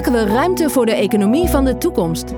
maken 0.00 0.26
we 0.26 0.32
ruimte 0.32 0.70
voor 0.70 0.86
de 0.86 0.94
economie 0.94 1.48
van 1.48 1.64
de 1.64 1.78
toekomst. 1.78 2.34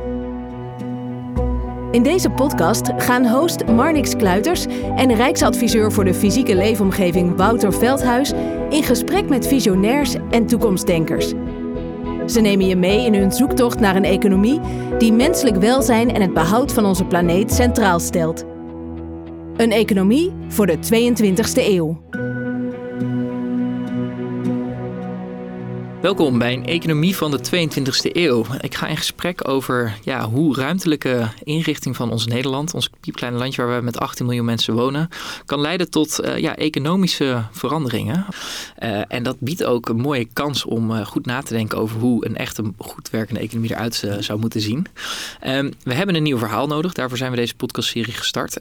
In 1.91 2.03
deze 2.03 2.31
podcast 2.31 2.91
gaan 2.97 3.27
host 3.27 3.67
Marnix 3.67 4.17
Kluiters 4.17 4.67
en 4.97 5.15
Rijksadviseur 5.15 5.93
voor 5.93 6.05
de 6.05 6.15
fysieke 6.15 6.55
leefomgeving 6.55 7.37
Wouter 7.37 7.73
Veldhuis 7.73 8.33
in 8.71 8.83
gesprek 8.83 9.29
met 9.29 9.47
visionairs 9.47 10.15
en 10.31 10.47
toekomstdenkers. 10.47 11.33
Ze 12.27 12.41
nemen 12.41 12.67
je 12.67 12.77
mee 12.77 13.05
in 13.05 13.15
hun 13.15 13.33
zoektocht 13.33 13.81
naar 13.81 13.97
een 13.97 14.05
economie 14.05 14.61
die 14.99 15.13
menselijk 15.13 15.57
welzijn 15.57 16.15
en 16.15 16.21
het 16.21 16.35
behoud 16.35 16.73
van 16.73 16.85
onze 16.85 17.05
planeet 17.05 17.53
centraal 17.53 18.01
stelt. 18.01 18.45
Een 19.57 19.73
economie 19.73 20.33
voor 20.49 20.67
de 20.67 20.77
22e 20.77 21.67
eeuw. 21.67 22.01
Welkom 26.03 26.39
bij 26.39 26.53
een 26.53 26.67
economie 26.67 27.17
van 27.17 27.31
de 27.31 27.39
22e 27.39 28.11
eeuw. 28.13 28.45
Ik 28.61 28.75
ga 28.75 28.87
in 28.87 28.97
gesprek 28.97 29.49
over 29.49 29.99
ja, 30.05 30.29
hoe 30.29 30.57
ruimtelijke 30.57 31.29
inrichting 31.45 31.97
van 31.97 32.11
ons 32.11 32.27
Nederland, 32.27 32.75
ons 32.75 32.91
piepkleine 33.01 33.39
landje 33.39 33.63
waar 33.63 33.79
we 33.79 33.85
met 33.85 33.99
18 33.99 34.27
miljoen 34.27 34.45
mensen 34.45 34.75
wonen, 34.75 35.09
kan 35.45 35.61
leiden 35.61 35.91
tot 35.91 36.21
uh, 36.25 36.39
ja, 36.39 36.57
economische 36.57 37.43
veranderingen. 37.51 38.27
Uh, 38.83 39.01
en 39.09 39.23
dat 39.23 39.37
biedt 39.41 39.65
ook 39.65 39.89
een 39.89 39.97
mooie 39.97 40.29
kans 40.33 40.65
om 40.65 40.91
uh, 40.91 41.07
goed 41.07 41.27
na 41.27 41.43
te 41.43 41.55
denken 41.55 41.79
over 41.79 42.01
hoe 42.01 42.27
een 42.27 42.37
echt 42.37 42.61
goed 42.79 43.11
werkende 43.11 43.41
economie 43.41 43.71
eruit 43.71 44.05
zou 44.21 44.39
moeten 44.39 44.61
zien. 44.61 44.87
Um, 45.47 45.73
we 45.83 45.95
hebben 45.95 46.15
een 46.15 46.23
nieuw 46.23 46.39
verhaal 46.39 46.67
nodig, 46.67 46.93
daarvoor 46.93 47.19
zijn 47.19 47.31
we 47.31 47.37
deze 47.37 47.55
podcastserie 47.55 48.15
gestart. 48.15 48.61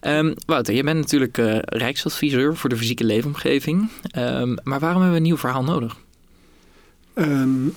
Um, 0.00 0.34
Wouter, 0.46 0.74
je 0.74 0.82
bent 0.82 1.00
natuurlijk 1.00 1.36
Rijksadviseur 1.64 2.56
voor 2.56 2.70
de 2.70 2.76
fysieke 2.76 3.04
leefomgeving. 3.04 3.88
Um, 4.18 4.56
maar 4.62 4.80
waarom 4.80 5.00
hebben 5.00 5.10
we 5.10 5.16
een 5.16 5.22
nieuw 5.22 5.38
verhaal 5.38 5.64
nodig? 5.64 6.02
Um, 7.14 7.74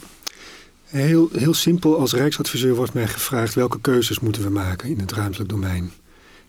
heel, 0.85 1.29
heel 1.33 1.53
simpel, 1.53 1.99
als 1.99 2.13
Rijksadviseur 2.13 2.75
wordt 2.75 2.93
mij 2.93 3.07
gevraagd 3.07 3.53
welke 3.53 3.81
keuzes 3.81 4.19
moeten 4.19 4.43
we 4.43 4.49
maken 4.49 4.89
in 4.89 4.99
het 4.99 5.11
ruimtelijk 5.11 5.49
domein. 5.49 5.91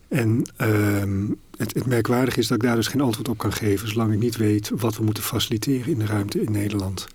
En 0.08 0.42
um, 0.60 1.36
het, 1.56 1.74
het 1.74 1.86
merkwaardige 1.86 2.38
is 2.38 2.46
dat 2.46 2.56
ik 2.56 2.62
daar 2.62 2.76
dus 2.76 2.86
geen 2.86 3.00
antwoord 3.00 3.28
op 3.28 3.38
kan 3.38 3.52
geven, 3.52 3.88
zolang 3.88 4.12
ik 4.12 4.18
niet 4.18 4.36
weet 4.36 4.70
wat 4.74 4.96
we 4.96 5.04
moeten 5.04 5.22
faciliteren 5.22 5.92
in 5.92 5.98
de 5.98 6.06
ruimte 6.06 6.42
in 6.42 6.52
Nederland. 6.52 7.06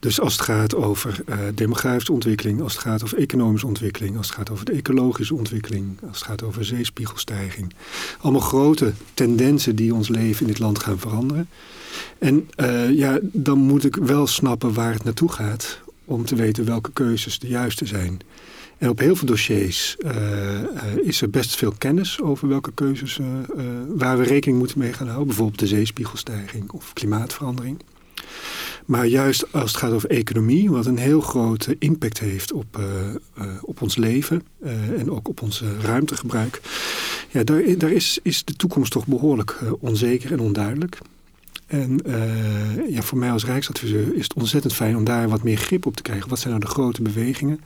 Dus 0.00 0.20
als 0.20 0.32
het 0.32 0.42
gaat 0.42 0.74
over 0.74 1.20
uh, 1.28 1.36
demografische 1.54 2.12
ontwikkeling, 2.12 2.62
als 2.62 2.72
het 2.72 2.82
gaat 2.82 3.02
over 3.02 3.18
economische 3.18 3.66
ontwikkeling, 3.66 4.16
als 4.16 4.26
het 4.26 4.36
gaat 4.36 4.50
over 4.50 4.64
de 4.64 4.72
ecologische 4.72 5.34
ontwikkeling, 5.34 5.98
als 6.08 6.18
het 6.18 6.28
gaat 6.28 6.42
over 6.42 6.64
zeespiegelstijging. 6.64 7.74
Allemaal 8.20 8.40
grote 8.40 8.92
tendensen 9.14 9.76
die 9.76 9.94
ons 9.94 10.08
leven 10.08 10.40
in 10.40 10.46
dit 10.46 10.58
land 10.58 10.78
gaan 10.78 10.98
veranderen. 10.98 11.48
En 12.18 12.50
uh, 12.56 12.90
ja, 12.90 13.18
dan 13.22 13.58
moet 13.58 13.84
ik 13.84 13.96
wel 13.96 14.26
snappen 14.26 14.74
waar 14.74 14.92
het 14.92 15.04
naartoe 15.04 15.32
gaat 15.32 15.80
om 16.04 16.24
te 16.24 16.34
weten 16.34 16.64
welke 16.64 16.90
keuzes 16.92 17.38
de 17.38 17.48
juiste 17.48 17.86
zijn. 17.86 18.20
En 18.78 18.88
op 18.88 18.98
heel 18.98 19.16
veel 19.16 19.26
dossiers 19.26 19.96
uh, 19.98 20.12
is 21.02 21.22
er 21.22 21.30
best 21.30 21.56
veel 21.56 21.74
kennis 21.78 22.20
over 22.20 22.48
welke 22.48 22.72
keuzes 22.74 23.18
waar 23.88 24.18
we 24.18 24.24
rekening 24.24 24.58
moeten 24.58 24.78
mee 24.78 24.92
gaan 24.92 25.06
houden. 25.06 25.26
Bijvoorbeeld 25.26 25.58
de 25.58 25.66
zeespiegelstijging 25.66 26.70
of 26.70 26.92
klimaatverandering. 26.92 27.78
Maar 28.88 29.06
juist 29.06 29.52
als 29.52 29.70
het 29.70 29.80
gaat 29.80 29.92
over 29.92 30.10
economie, 30.10 30.70
wat 30.70 30.86
een 30.86 30.98
heel 30.98 31.20
grote 31.20 31.76
impact 31.78 32.18
heeft 32.20 32.52
op, 32.52 32.78
uh, 32.78 32.84
uh, 33.38 33.44
op 33.62 33.82
ons 33.82 33.96
leven 33.96 34.42
uh, 34.64 35.00
en 35.00 35.10
ook 35.10 35.28
op 35.28 35.42
ons 35.42 35.62
ruimtegebruik. 35.80 36.60
Ja, 37.30 37.44
daar, 37.44 37.62
daar 37.78 37.90
is, 37.90 38.18
is 38.22 38.44
de 38.44 38.56
toekomst 38.56 38.92
toch 38.92 39.06
behoorlijk 39.06 39.60
onzeker 39.80 40.32
en 40.32 40.40
onduidelijk. 40.40 40.98
En 41.68 42.00
ja, 42.88 43.02
voor 43.02 43.18
mij 43.18 43.30
als 43.30 43.44
Rijksadviseur 43.44 44.14
is 44.14 44.22
het 44.22 44.34
ontzettend 44.34 44.72
fijn 44.74 44.96
om 44.96 45.04
daar 45.04 45.28
wat 45.28 45.42
meer 45.42 45.56
grip 45.56 45.86
op 45.86 45.96
te 45.96 46.02
krijgen. 46.02 46.28
Wat 46.28 46.38
zijn 46.38 46.52
nou 46.52 46.64
de 46.64 46.70
grote 46.70 47.02
bewegingen? 47.02 47.60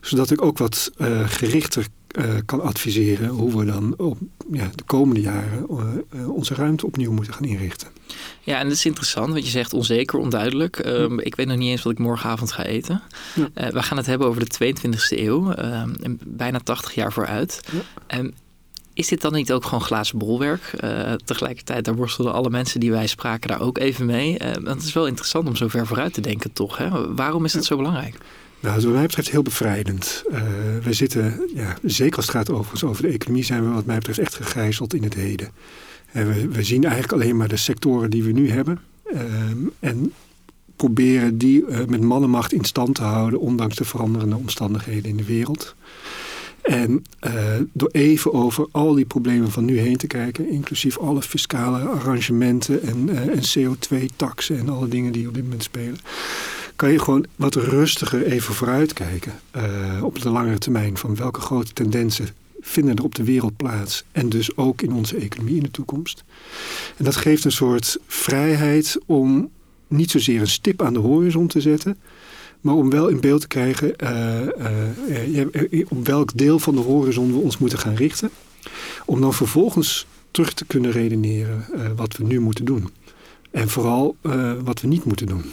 Zodat 0.00 0.30
ik 0.30 0.42
ook 0.42 0.58
wat 0.58 0.90
gerichter 1.24 1.86
uh, 2.18 2.34
kan 2.46 2.60
adviseren 2.60 3.28
hoe 3.28 3.58
we 3.58 3.64
dan 3.64 3.94
op 3.96 4.18
ja, 4.52 4.70
de 4.74 4.84
komende 4.84 5.20
jaren 5.20 5.68
onze 6.28 6.54
ruimte 6.54 6.86
opnieuw 6.86 7.12
moeten 7.12 7.34
gaan 7.34 7.44
inrichten. 7.44 7.88
Ja, 8.40 8.58
en 8.58 8.64
dat 8.64 8.76
is 8.76 8.86
interessant, 8.86 9.32
want 9.32 9.44
je 9.44 9.50
zegt 9.50 9.72
onzeker, 9.72 10.18
onduidelijk. 10.18 10.86
Um, 10.86 11.20
ik 11.20 11.34
weet 11.34 11.46
nog 11.46 11.56
niet 11.56 11.70
eens 11.70 11.82
wat 11.82 11.92
ik 11.92 11.98
morgenavond 11.98 12.52
ga 12.52 12.64
eten. 12.64 13.02
Ja. 13.34 13.70
we 13.70 13.82
gaan 13.82 13.96
het 13.96 14.06
hebben 14.06 14.28
over 14.28 14.48
de 14.48 14.74
22e 14.74 15.18
eeuw, 15.18 15.58
um, 15.58 16.18
bijna 16.26 16.58
80 16.58 16.94
jaar 16.94 17.12
vooruit. 17.12 17.60
Ja. 17.72 18.18
Um, 18.18 18.34
is 18.94 19.08
dit 19.08 19.20
dan 19.20 19.32
niet 19.32 19.52
ook 19.52 19.64
gewoon 19.64 19.80
glazen 19.80 20.18
bolwerk? 20.18 20.74
Uh, 20.84 21.12
tegelijkertijd, 21.12 21.84
daar 21.84 21.94
worstelden 21.94 22.34
alle 22.34 22.50
mensen 22.50 22.80
die 22.80 22.90
wij 22.90 23.06
spraken 23.06 23.48
daar 23.48 23.60
ook 23.60 23.78
even 23.78 24.06
mee. 24.06 24.38
Uh, 24.38 24.52
want 24.52 24.66
het 24.66 24.82
is 24.82 24.92
wel 24.92 25.06
interessant 25.06 25.48
om 25.48 25.56
zo 25.56 25.68
ver 25.68 25.86
vooruit 25.86 26.14
te 26.14 26.20
denken, 26.20 26.52
toch? 26.52 26.76
Hè? 26.76 27.14
Waarom 27.14 27.44
is 27.44 27.52
dat 27.52 27.64
zo 27.64 27.76
belangrijk? 27.76 28.16
Nou, 28.60 28.80
wat 28.80 28.92
mij 28.92 29.06
betreft 29.06 29.30
heel 29.30 29.42
bevrijdend. 29.42 30.22
Uh, 30.30 30.40
we 30.82 30.92
zitten, 30.92 31.50
ja, 31.54 31.76
zeker 31.82 32.16
als 32.16 32.26
het 32.26 32.34
gaat 32.34 32.50
overigens 32.50 32.84
over 32.84 33.02
de 33.02 33.08
economie, 33.08 33.44
zijn 33.44 33.64
we 33.64 33.74
wat 33.74 33.84
mij 33.84 33.96
betreft 33.96 34.18
echt 34.18 34.34
gegijzeld 34.34 34.94
in 34.94 35.02
het 35.02 35.14
heden. 35.14 35.50
En 36.12 36.28
we, 36.28 36.48
we 36.48 36.62
zien 36.62 36.84
eigenlijk 36.84 37.12
alleen 37.12 37.36
maar 37.36 37.48
de 37.48 37.56
sectoren 37.56 38.10
die 38.10 38.22
we 38.22 38.32
nu 38.32 38.50
hebben. 38.50 38.80
Uh, 39.12 39.20
en 39.78 40.12
proberen 40.76 41.38
die 41.38 41.64
met 41.86 42.00
mannenmacht 42.00 42.52
in 42.52 42.64
stand 42.64 42.94
te 42.94 43.02
houden, 43.02 43.40
ondanks 43.40 43.76
de 43.76 43.84
veranderende 43.84 44.36
omstandigheden 44.36 45.10
in 45.10 45.16
de 45.16 45.24
wereld. 45.24 45.74
En 46.64 47.04
door 47.72 47.88
even 47.92 48.32
over 48.32 48.66
al 48.70 48.94
die 48.94 49.04
problemen 49.04 49.50
van 49.50 49.64
nu 49.64 49.78
heen 49.78 49.96
te 49.96 50.06
kijken, 50.06 50.48
inclusief 50.50 50.98
alle 50.98 51.22
fiscale 51.22 51.78
arrangementen 51.78 52.82
en, 52.82 53.08
en 53.08 53.40
CO2-taxen 53.58 54.58
en 54.58 54.68
alle 54.68 54.88
dingen 54.88 55.12
die 55.12 55.28
op 55.28 55.34
dit 55.34 55.42
moment 55.42 55.62
spelen 55.62 55.98
kan 56.76 56.92
je 56.92 56.98
gewoon 56.98 57.26
wat 57.36 57.54
rustiger 57.54 58.26
even 58.26 58.54
vooruitkijken 58.54 59.32
uh, 59.56 60.04
op 60.04 60.20
de 60.20 60.30
langere 60.30 60.58
termijn 60.58 60.96
van 60.96 61.16
welke 61.16 61.40
grote 61.40 61.72
tendensen 61.72 62.28
vinden 62.60 62.96
er 62.96 63.04
op 63.04 63.14
de 63.14 63.24
wereld 63.24 63.56
plaats 63.56 64.04
en 64.12 64.28
dus 64.28 64.56
ook 64.56 64.82
in 64.82 64.92
onze 64.92 65.16
economie 65.16 65.56
in 65.56 65.62
de 65.62 65.70
toekomst. 65.70 66.24
En 66.96 67.04
dat 67.04 67.16
geeft 67.16 67.44
een 67.44 67.52
soort 67.52 67.98
vrijheid 68.06 68.98
om 69.06 69.50
niet 69.88 70.10
zozeer 70.10 70.40
een 70.40 70.46
stip 70.46 70.82
aan 70.82 70.92
de 70.92 70.98
horizon 70.98 71.46
te 71.46 71.60
zetten, 71.60 71.98
maar 72.64 72.74
om 72.74 72.90
wel 72.90 73.08
in 73.08 73.20
beeld 73.20 73.40
te 73.40 73.46
krijgen 73.46 73.94
uh, 74.02 74.40
uh, 75.70 75.86
op 75.88 76.06
welk 76.06 76.36
deel 76.36 76.58
van 76.58 76.74
de 76.74 76.80
horizon 76.80 77.32
we 77.32 77.38
ons 77.38 77.58
moeten 77.58 77.78
gaan 77.78 77.94
richten, 77.94 78.30
om 79.04 79.20
dan 79.20 79.34
vervolgens 79.34 80.06
terug 80.30 80.52
te 80.52 80.64
kunnen 80.64 80.90
redeneren 80.90 81.64
wat 81.96 82.16
we 82.16 82.24
nu 82.24 82.40
moeten 82.40 82.64
doen. 82.64 82.88
En 83.50 83.68
vooral 83.68 84.16
wat 84.64 84.80
we 84.80 84.86
niet 84.86 85.04
moeten 85.04 85.26
doen. 85.26 85.44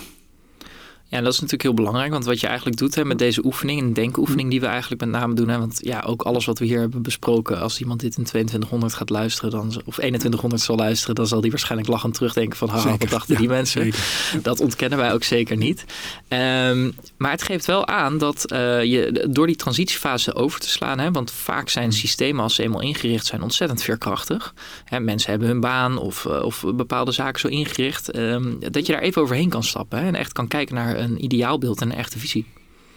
Ja, 1.12 1.22
dat 1.22 1.34
is 1.34 1.40
natuurlijk 1.40 1.62
heel 1.62 1.74
belangrijk. 1.74 2.12
Want 2.12 2.26
wat 2.26 2.40
je 2.40 2.48
eigenlijk 2.48 2.78
doet 2.78 2.96
hè, 2.96 3.06
met 3.06 3.20
deze 3.20 3.46
oefening, 3.46 3.82
een 3.82 3.94
denkoefening 3.94 4.50
die 4.50 4.60
we 4.60 4.66
eigenlijk 4.66 5.02
met 5.02 5.10
name 5.10 5.34
doen. 5.34 5.50
Hè, 5.50 5.60
want 5.60 5.80
ja, 5.82 6.04
ook 6.06 6.22
alles 6.22 6.46
wat 6.46 6.60
we 6.60 6.66
hier 6.66 6.80
hebben 6.80 7.02
besproken, 7.02 7.60
als 7.60 7.80
iemand 7.80 8.00
dit 8.00 8.18
in 8.18 8.24
2200 8.24 8.94
gaat 8.94 9.10
luisteren, 9.10 9.52
dan, 9.52 9.82
of 9.86 9.96
2100 9.96 10.62
zal 10.62 10.76
luisteren, 10.76 11.16
dan 11.16 11.28
zal 11.28 11.42
die 11.42 11.52
waarschijnlijk 11.52 11.90
lachend 11.90 12.14
terugdenken 12.14 12.58
van, 12.58 12.70
haha, 12.70 12.98
wat 12.98 13.10
dachten 13.10 13.36
die 13.36 13.48
mensen? 13.48 13.82
Zeker. 13.82 14.42
Dat 14.42 14.60
ontkennen 14.60 14.98
wij 14.98 15.14
ook 15.14 15.24
zeker 15.24 15.58
niet. 15.58 15.86
Um, 16.28 16.96
maar 17.18 17.32
het 17.32 17.44
geeft 17.44 17.66
wel 17.66 17.88
aan 17.88 18.18
dat 18.18 18.52
uh, 18.52 18.84
je 18.84 19.28
door 19.30 19.48
die 19.48 19.56
transitiefase 19.56 20.36
over 20.36 20.60
te 20.60 20.70
slaan, 20.70 21.00
hè, 21.00 21.12
want 21.12 21.32
vaak 21.32 21.70
zijn 21.70 21.94
systemen 21.94 22.44
als 22.44 22.56
ze 22.56 22.64
eenmaal 22.64 22.82
ingericht 22.82 23.26
zijn 23.26 23.42
ontzettend 23.42 23.84
veerkrachtig. 23.84 24.54
Hè, 24.86 25.00
mensen 25.00 25.30
hebben 25.30 25.48
hun 25.48 25.60
baan 25.60 25.98
of, 25.98 26.26
uh, 26.26 26.44
of 26.44 26.64
bepaalde 26.76 27.12
zaken 27.12 27.40
zo 27.40 27.48
ingericht, 27.48 28.18
um, 28.18 28.60
dat 28.72 28.86
je 28.86 28.92
daar 28.92 29.02
even 29.02 29.22
overheen 29.22 29.50
kan 29.50 29.64
stappen 29.64 30.00
hè, 30.00 30.08
en 30.08 30.16
echt 30.16 30.32
kan 30.32 30.48
kijken 30.48 30.76
naar 30.76 31.01
een 31.02 31.24
ideaalbeeld 31.24 31.82
en 31.82 31.92
een 31.92 31.98
echte 31.98 32.20
visie. 32.20 32.46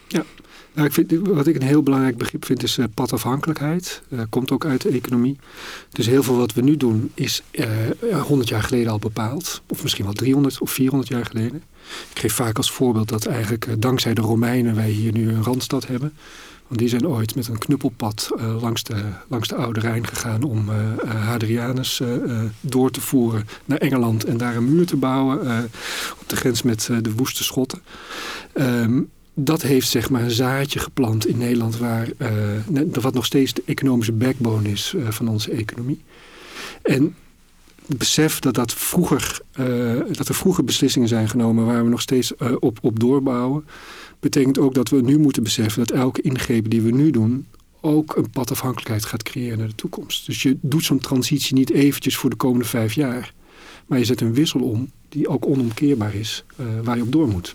Ja, 0.09 0.25
nou, 0.75 0.87
ik 0.87 0.93
vind, 0.93 1.13
wat 1.27 1.47
ik 1.47 1.55
een 1.55 1.63
heel 1.63 1.83
belangrijk 1.83 2.17
begrip 2.17 2.45
vind 2.45 2.63
is 2.63 2.79
uh, 2.79 2.85
padafhankelijkheid. 2.95 4.03
Uh, 4.09 4.21
komt 4.31 4.51
ook 4.51 4.65
uit 4.65 4.83
de 4.83 4.89
economie. 4.89 5.37
Dus 5.91 6.07
heel 6.07 6.23
veel 6.23 6.37
wat 6.37 6.53
we 6.53 6.61
nu 6.61 6.77
doen 6.77 7.11
is 7.15 7.43
uh, 7.53 7.91
eh, 7.91 8.23
100 8.23 8.49
jaar 8.49 8.63
geleden 8.63 8.93
al 8.93 8.99
bepaald. 8.99 9.63
Of 9.69 9.83
misschien 9.83 10.05
wel 10.05 10.15
300 10.15 10.61
of 10.61 10.71
400 10.71 11.11
jaar 11.11 11.25
geleden. 11.25 11.63
Ik 12.13 12.19
geef 12.19 12.35
vaak 12.35 12.57
als 12.57 12.71
voorbeeld 12.71 13.09
dat 13.09 13.27
eigenlijk 13.27 13.83
dankzij 13.83 14.15
de 14.15 14.21
Romeinen 14.21 14.75
wij 14.75 14.91
hier 14.91 15.13
nu 15.13 15.29
een 15.29 15.43
randstad 15.43 15.87
hebben. 15.87 16.13
Want 16.67 16.81
die 16.81 16.89
zijn 16.89 17.07
ooit 17.07 17.35
met 17.35 17.49
een 17.49 17.59
knuppelpad 17.59 18.31
uh, 18.37 18.63
langs, 18.63 18.83
de, 18.83 19.03
langs 19.29 19.49
de 19.49 19.55
Oude 19.55 19.81
Rijn 19.81 20.07
gegaan 20.07 20.43
om 20.43 20.69
uh, 20.69 21.11
Hadrianus 21.27 22.01
uh, 22.01 22.43
door 22.61 22.91
te 22.91 23.01
voeren 23.01 23.47
naar 23.65 23.79
Engeland 23.79 24.25
en 24.25 24.37
daar 24.37 24.57
een 24.57 24.75
muur 24.75 24.87
te 24.87 24.97
bouwen 24.97 25.39
op 26.21 26.29
de 26.29 26.37
grens 26.37 26.63
met 26.63 26.89
de 27.03 27.13
woeste 27.15 27.45
Schotten. 27.45 27.83
Um, 28.55 29.11
dat 29.35 29.63
heeft 29.63 29.89
zeg 29.89 30.11
maar 30.11 30.23
een 30.23 30.31
zaadje 30.31 30.79
geplant 30.79 31.27
in 31.27 31.39
Nederland 31.39 31.79
waar, 31.79 32.09
wat 32.93 33.15
nog 33.15 33.25
steeds 33.25 33.53
de 33.53 33.63
economische 33.67 34.13
backbone 34.13 34.71
is 34.71 34.95
van 35.09 35.29
onze 35.29 35.51
economie. 35.51 36.03
En 36.83 37.15
besef 37.87 38.39
dat, 38.39 38.55
dat, 38.55 38.73
vroeger, 38.73 39.41
dat 40.13 40.29
er 40.29 40.35
vroeger 40.35 40.65
beslissingen 40.65 41.09
zijn 41.09 41.29
genomen 41.29 41.67
waar 41.67 41.85
we 41.85 41.91
nog 41.91 42.01
steeds 42.01 42.33
op, 42.59 42.79
op 42.83 43.01
doorbouwen 43.01 43.65
betekent 44.25 44.59
ook 44.59 44.75
dat 44.75 44.89
we 44.89 45.01
nu 45.01 45.19
moeten 45.19 45.43
beseffen 45.43 45.87
dat 45.87 45.97
elke 45.97 46.23
ingreep 46.23 46.71
die 46.71 46.83
we 46.83 46.91
nu 46.91 47.11
doen 47.11 47.47
ook 47.81 48.17
een 48.17 48.31
padafhankelijkheid 48.31 49.05
gaat 49.05 49.23
creëren 49.23 49.59
naar 49.59 49.67
de 49.67 49.75
toekomst. 49.75 50.27
Dus 50.27 50.43
je 50.43 50.57
doet 50.61 50.85
zo'n 50.85 50.99
transitie 50.99 51.55
niet 51.55 51.71
eventjes 51.71 52.17
voor 52.17 52.31
de 52.31 52.37
komende 52.37 52.65
vijf 52.65 52.93
jaar. 52.93 53.33
Maar 53.87 53.99
je 53.99 54.05
zet 54.05 54.21
een 54.21 54.35
wissel 54.35 54.61
om 54.61 54.91
die 55.09 55.29
ook 55.29 55.47
onomkeerbaar 55.47 56.15
is, 56.15 56.45
uh, 56.61 56.67
waar 56.83 56.97
je 56.97 57.03
op 57.03 57.13
door 57.13 57.29
moet. 57.29 57.53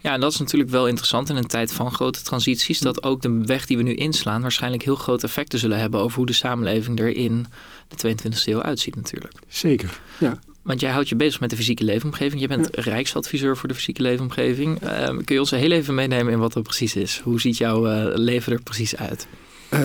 Ja, 0.00 0.12
en 0.12 0.20
dat 0.20 0.32
is 0.32 0.38
natuurlijk 0.38 0.70
wel 0.70 0.88
interessant 0.88 1.28
in 1.28 1.36
een 1.36 1.46
tijd 1.46 1.72
van 1.72 1.92
grote 1.92 2.22
transities. 2.22 2.80
Dat 2.80 3.02
ook 3.02 3.22
de 3.22 3.42
weg 3.44 3.66
die 3.66 3.76
we 3.76 3.82
nu 3.82 3.94
inslaan 3.94 4.42
waarschijnlijk 4.42 4.82
heel 4.82 4.94
grote 4.94 5.26
effecten 5.26 5.58
zullen 5.58 5.78
hebben 5.78 6.00
over 6.00 6.16
hoe 6.16 6.26
de 6.26 6.32
samenleving 6.32 6.98
er 6.98 7.16
in 7.16 7.46
de 7.88 8.14
22e 8.16 8.44
eeuw 8.44 8.62
uitziet 8.62 8.96
natuurlijk. 8.96 9.34
Zeker, 9.48 10.00
ja. 10.18 10.38
Want 10.66 10.80
jij 10.80 10.90
houdt 10.90 11.08
je 11.08 11.16
bezig 11.16 11.40
met 11.40 11.50
de 11.50 11.56
fysieke 11.56 11.84
leefomgeving. 11.84 12.40
Je 12.40 12.48
bent 12.48 12.68
rijksadviseur 12.72 13.56
voor 13.56 13.68
de 13.68 13.74
fysieke 13.74 14.02
leefomgeving. 14.02 14.82
Uh, 14.82 15.06
kun 15.06 15.34
je 15.34 15.40
ons 15.40 15.50
heel 15.50 15.70
even 15.70 15.94
meenemen 15.94 16.32
in 16.32 16.38
wat 16.38 16.52
dat 16.52 16.62
precies 16.62 16.96
is? 16.96 17.20
Hoe 17.24 17.40
ziet 17.40 17.56
jouw 17.56 17.86
uh, 17.86 18.14
leven 18.14 18.52
er 18.52 18.62
precies 18.62 18.96
uit? 18.96 19.26
Uh, 19.70 19.80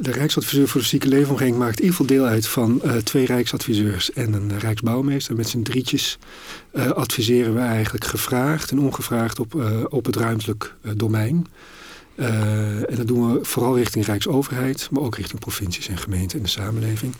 de 0.00 0.10
Rijksadviseur 0.10 0.68
voor 0.68 0.80
de 0.80 0.86
fysieke 0.86 1.08
leefomgeving 1.08 1.58
maakt 1.58 1.78
in 1.78 1.84
ieder 1.84 1.96
geval 1.96 2.16
deel 2.16 2.26
uit 2.26 2.48
van 2.48 2.80
uh, 2.84 2.96
twee 2.96 3.26
Rijksadviseurs 3.26 4.12
en 4.12 4.32
een 4.32 4.58
Rijksbouwmeester. 4.58 5.36
Met 5.36 5.48
z'n 5.48 5.62
drietjes 5.62 6.18
uh, 6.72 6.90
adviseren 6.90 7.54
we 7.54 7.60
eigenlijk 7.60 8.04
gevraagd 8.04 8.70
en 8.70 8.78
ongevraagd 8.78 9.38
op, 9.38 9.54
op 9.88 10.06
het 10.06 10.16
ruimtelijk 10.16 10.74
domein. 10.96 11.46
En 12.88 12.96
dat 12.96 13.06
doen 13.06 13.32
we 13.32 13.44
vooral 13.44 13.76
richting 13.76 14.04
Rijksoverheid, 14.04 14.88
maar 14.90 15.02
ook 15.02 15.16
richting 15.16 15.40
provincies 15.40 15.88
en 15.88 15.98
gemeenten 15.98 16.38
en 16.38 16.44
de 16.44 16.50
samenleving. 16.50 17.14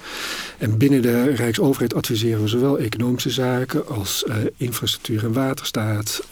En 0.58 0.78
binnen 0.78 1.02
de 1.02 1.22
Rijksoverheid 1.22 1.94
adviseren 1.94 2.42
we 2.42 2.48
zowel 2.48 2.78
economische 2.78 3.30
zaken 3.30 3.86
als 3.86 4.24
infrastructuur 4.56 5.24
en 5.24 5.32
waterstaat, 5.32 6.22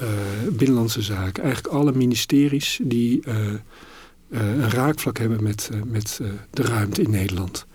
binnenlandse 0.53 1.03
zaken. 1.03 1.43
Eigenlijk 1.43 1.75
alle 1.75 1.93
ministeries 1.93 2.81
die 2.83 3.23
een 4.31 4.71
raakvlak 4.71 5.19
hebben 5.19 5.43
met, 5.43 5.71
met 5.85 6.21
de 6.51 6.63
ruimte 6.63 7.03
in 7.03 7.11
Nederland. 7.11 7.67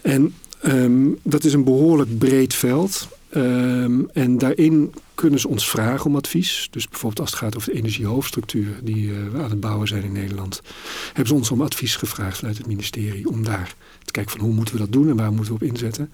En 0.00 0.34
um, 0.66 1.18
dat 1.22 1.44
is 1.44 1.52
een 1.52 1.64
behoorlijk 1.64 2.18
breed 2.18 2.54
veld. 2.54 3.08
Um, 3.36 4.08
en 4.12 4.38
daarin 4.38 4.94
kunnen 5.22 5.40
ze 5.40 5.48
ons 5.48 5.68
vragen 5.68 6.06
om 6.06 6.16
advies. 6.16 6.68
Dus 6.70 6.88
bijvoorbeeld 6.88 7.20
als 7.20 7.30
het 7.30 7.38
gaat 7.38 7.56
over 7.56 7.72
de 7.72 7.78
energiehoofdstructuur 7.78 8.80
die 8.82 9.12
we 9.12 9.42
aan 9.42 9.50
het 9.50 9.60
bouwen 9.60 9.88
zijn 9.88 10.02
in 10.02 10.12
Nederland. 10.12 10.62
Hebben 11.06 11.26
ze 11.26 11.34
ons 11.34 11.50
om 11.50 11.60
advies 11.60 11.96
gevraagd 11.96 12.38
vanuit 12.38 12.58
het 12.58 12.66
ministerie. 12.66 13.28
Om 13.28 13.44
daar 13.44 13.74
te 14.04 14.12
kijken 14.12 14.32
van 14.32 14.40
hoe 14.40 14.54
moeten 14.54 14.74
we 14.74 14.80
dat 14.80 14.92
doen 14.92 15.08
en 15.08 15.16
waar 15.16 15.32
moeten 15.32 15.54
we 15.54 15.64
op 15.64 15.70
inzetten. 15.70 16.10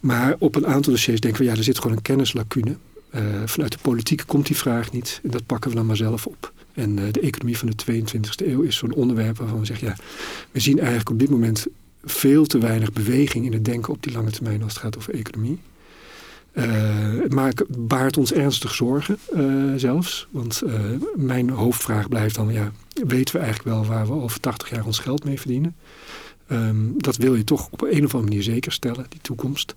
Maar 0.00 0.36
op 0.38 0.54
een 0.54 0.66
aantal 0.66 0.92
dossiers 0.92 1.20
denken 1.20 1.40
we 1.40 1.46
ja 1.46 1.56
er 1.56 1.64
zit 1.64 1.78
gewoon 1.78 1.96
een 1.96 2.02
kennislacune. 2.02 2.76
vanuit 3.44 3.72
de 3.72 3.78
politiek 3.82 4.22
komt 4.26 4.46
die 4.46 4.56
vraag 4.56 4.92
niet. 4.92 5.20
En 5.22 5.30
dat 5.30 5.46
pakken 5.46 5.70
we 5.70 5.76
dan 5.76 5.86
maar 5.86 5.96
zelf 5.96 6.26
op. 6.26 6.52
En 6.74 6.98
uh, 6.98 7.04
de 7.10 7.20
economie 7.20 7.58
van 7.58 7.70
de 7.70 7.84
22e 7.92 8.46
eeuw 8.46 8.62
is 8.62 8.76
zo'n 8.76 8.94
onderwerp 8.94 9.38
waarvan 9.38 9.58
we 9.60 9.66
zeggen... 9.66 9.88
ja, 9.88 9.96
we 10.50 10.60
zien 10.60 10.78
eigenlijk 10.78 11.10
op 11.10 11.18
dit 11.18 11.30
moment 11.30 11.66
veel 12.04 12.46
te 12.46 12.58
weinig 12.58 12.92
beweging 12.92 13.44
in 13.44 13.52
het 13.52 13.64
denken 13.64 13.92
op 13.92 14.02
die 14.02 14.12
lange 14.12 14.30
termijn 14.30 14.62
als 14.62 14.72
het 14.72 14.82
gaat 14.82 14.96
over 14.96 15.14
economie. 15.14 15.58
Het 16.52 17.34
maakt, 17.34 17.86
baart 17.86 18.16
ons 18.16 18.32
ernstig 18.32 18.74
zorgen 18.74 19.18
uh, 19.34 19.72
zelfs. 19.76 20.26
Want 20.30 20.62
mijn 21.16 21.50
hoofdvraag 21.50 22.08
blijft 22.08 22.34
dan, 22.34 22.52
ja, 22.52 22.72
weten 23.06 23.34
we 23.34 23.40
eigenlijk 23.40 23.76
wel 23.76 23.86
waar 23.86 24.06
we 24.06 24.12
over 24.12 24.40
80 24.40 24.70
jaar 24.70 24.84
ons 24.86 24.98
geld 24.98 25.24
mee 25.24 25.38
verdienen? 25.38 25.74
Um, 26.52 26.94
dat 26.96 27.16
wil 27.16 27.34
je 27.34 27.44
toch 27.44 27.68
op 27.70 27.82
een 27.82 28.04
of 28.04 28.14
andere 28.14 28.22
manier 28.22 28.42
zeker 28.42 28.72
stellen, 28.72 29.06
die 29.08 29.20
toekomst. 29.20 29.74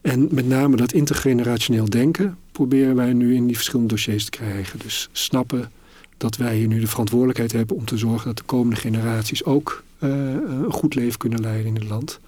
En 0.00 0.28
met 0.30 0.48
name 0.48 0.76
dat 0.76 0.92
intergenerationeel 0.92 1.90
denken 1.90 2.36
proberen 2.52 2.96
wij 2.96 3.12
nu 3.12 3.34
in 3.34 3.46
die 3.46 3.56
verschillende 3.56 3.94
dossiers 3.94 4.24
te 4.24 4.30
krijgen. 4.30 4.78
Dus 4.78 5.08
snappen 5.12 5.70
dat 6.16 6.36
wij 6.36 6.56
hier 6.56 6.68
nu 6.68 6.80
de 6.80 6.86
verantwoordelijkheid 6.86 7.52
hebben 7.52 7.76
om 7.76 7.84
te 7.84 7.96
zorgen 7.96 8.26
dat 8.26 8.36
de 8.36 8.42
komende 8.42 8.80
generaties 8.80 9.44
ook 9.44 9.82
een 9.98 10.72
goed 10.72 10.94
leven 10.94 11.18
kunnen 11.18 11.40
leiden 11.40 11.66
in 11.66 11.74
het 11.74 11.88
land. 11.88 12.20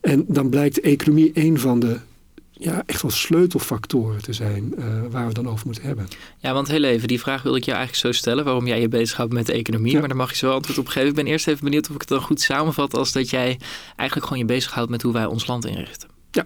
En 0.00 0.24
dan 0.28 0.48
blijkt 0.48 0.74
de 0.74 0.80
economie 0.80 1.30
een 1.34 1.58
van 1.58 1.80
de 1.80 1.98
ja, 2.62 2.82
echt 2.86 3.02
wel 3.02 3.10
sleutelfactoren 3.10 4.22
te 4.22 4.32
zijn 4.32 4.72
uh, 4.78 4.84
waar 5.10 5.26
we 5.26 5.34
dan 5.34 5.48
over 5.48 5.66
moeten 5.66 5.84
hebben. 5.84 6.08
Ja, 6.38 6.52
want 6.52 6.68
heel 6.68 6.84
even, 6.84 7.08
die 7.08 7.20
vraag 7.20 7.42
wil 7.42 7.56
ik 7.56 7.64
je 7.64 7.72
eigenlijk 7.72 8.00
zo 8.00 8.12
stellen. 8.12 8.44
Waarom 8.44 8.66
jij 8.66 8.80
je 8.80 8.88
bezighoudt 8.88 9.32
met 9.32 9.46
de 9.46 9.52
economie. 9.52 9.92
Ja. 9.92 9.98
Maar 9.98 10.08
daar 10.08 10.16
mag 10.16 10.30
je 10.30 10.36
zo 10.36 10.52
antwoord 10.52 10.78
op 10.78 10.86
geven. 10.86 11.08
Ik 11.08 11.14
ben 11.14 11.26
eerst 11.26 11.48
even 11.48 11.64
benieuwd 11.64 11.88
of 11.88 11.94
ik 11.94 12.00
het 12.00 12.08
dan 12.08 12.20
goed 12.20 12.40
samenvat 12.40 12.94
als 12.94 13.12
dat 13.12 13.30
jij 13.30 13.58
eigenlijk 13.96 14.28
gewoon 14.28 14.38
je 14.38 14.54
bezighoudt 14.54 14.90
met 14.90 15.02
hoe 15.02 15.12
wij 15.12 15.26
ons 15.26 15.46
land 15.46 15.66
inrichten. 15.66 16.08
Ja, 16.30 16.44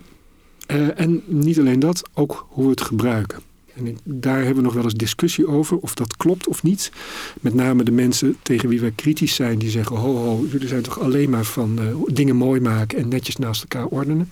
uh, 0.71 1.01
en 1.01 1.23
niet 1.27 1.59
alleen 1.59 1.79
dat, 1.79 2.03
ook 2.15 2.47
hoe 2.49 2.65
we 2.65 2.71
het 2.71 2.81
gebruiken. 2.81 3.39
En 3.75 3.99
daar 4.05 4.37
hebben 4.37 4.57
we 4.57 4.63
nog 4.63 4.75
wel 4.75 4.85
eens 4.85 4.95
discussie 4.95 5.47
over 5.47 5.77
of 5.77 5.95
dat 5.95 6.17
klopt 6.17 6.49
of 6.49 6.63
niet. 6.63 6.93
Met 7.41 7.55
name 7.55 7.83
de 7.83 7.91
mensen 7.91 8.37
tegen 8.43 8.69
wie 8.69 8.81
wij 8.81 8.93
kritisch 8.95 9.35
zijn, 9.35 9.59
die 9.59 9.71
zeggen: 9.71 9.97
ho, 9.97 10.17
ho, 10.17 10.47
jullie 10.51 10.69
zijn 10.69 10.83
toch 10.83 11.01
alleen 11.01 11.31
maar 11.31 11.45
van 11.45 11.79
uh, 11.81 11.97
dingen 12.07 12.37
mooi 12.37 12.61
maken 12.61 12.99
en 12.99 13.09
netjes 13.09 13.37
naast 13.37 13.63
elkaar 13.63 13.87
ordenen. 13.87 14.31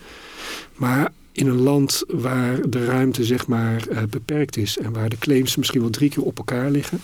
Maar 0.75 1.13
in 1.35 1.47
een 1.47 1.61
land 1.61 2.03
waar 2.07 2.71
de 2.71 2.85
ruimte 2.85 3.25
zeg 3.25 3.47
maar 3.47 3.89
uh, 3.91 3.99
beperkt 4.11 4.57
is 4.57 4.79
en 4.79 4.93
waar 4.93 5.09
de 5.09 5.19
claims 5.19 5.57
misschien 5.57 5.81
wel 5.81 5.91
drie 5.91 6.11
keer 6.11 6.23
op 6.23 6.39
elkaar 6.39 6.71
liggen, 6.71 7.01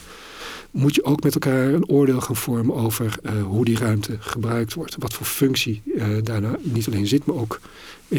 moet 0.71 0.95
je 0.95 1.05
ook 1.05 1.23
met 1.23 1.35
elkaar 1.35 1.69
een 1.69 1.89
oordeel 1.89 2.21
gaan 2.21 2.37
vormen 2.37 2.75
over 2.75 3.19
uh, 3.23 3.43
hoe 3.43 3.65
die 3.65 3.79
ruimte 3.79 4.17
gebruikt 4.21 4.75
wordt. 4.75 4.97
Wat 4.99 5.15
voor 5.15 5.27
functie 5.27 5.83
daarna 6.23 6.59
niet 6.63 6.87
alleen 6.87 7.07
zit, 7.07 7.25
maar 7.25 7.37
ook 7.37 7.61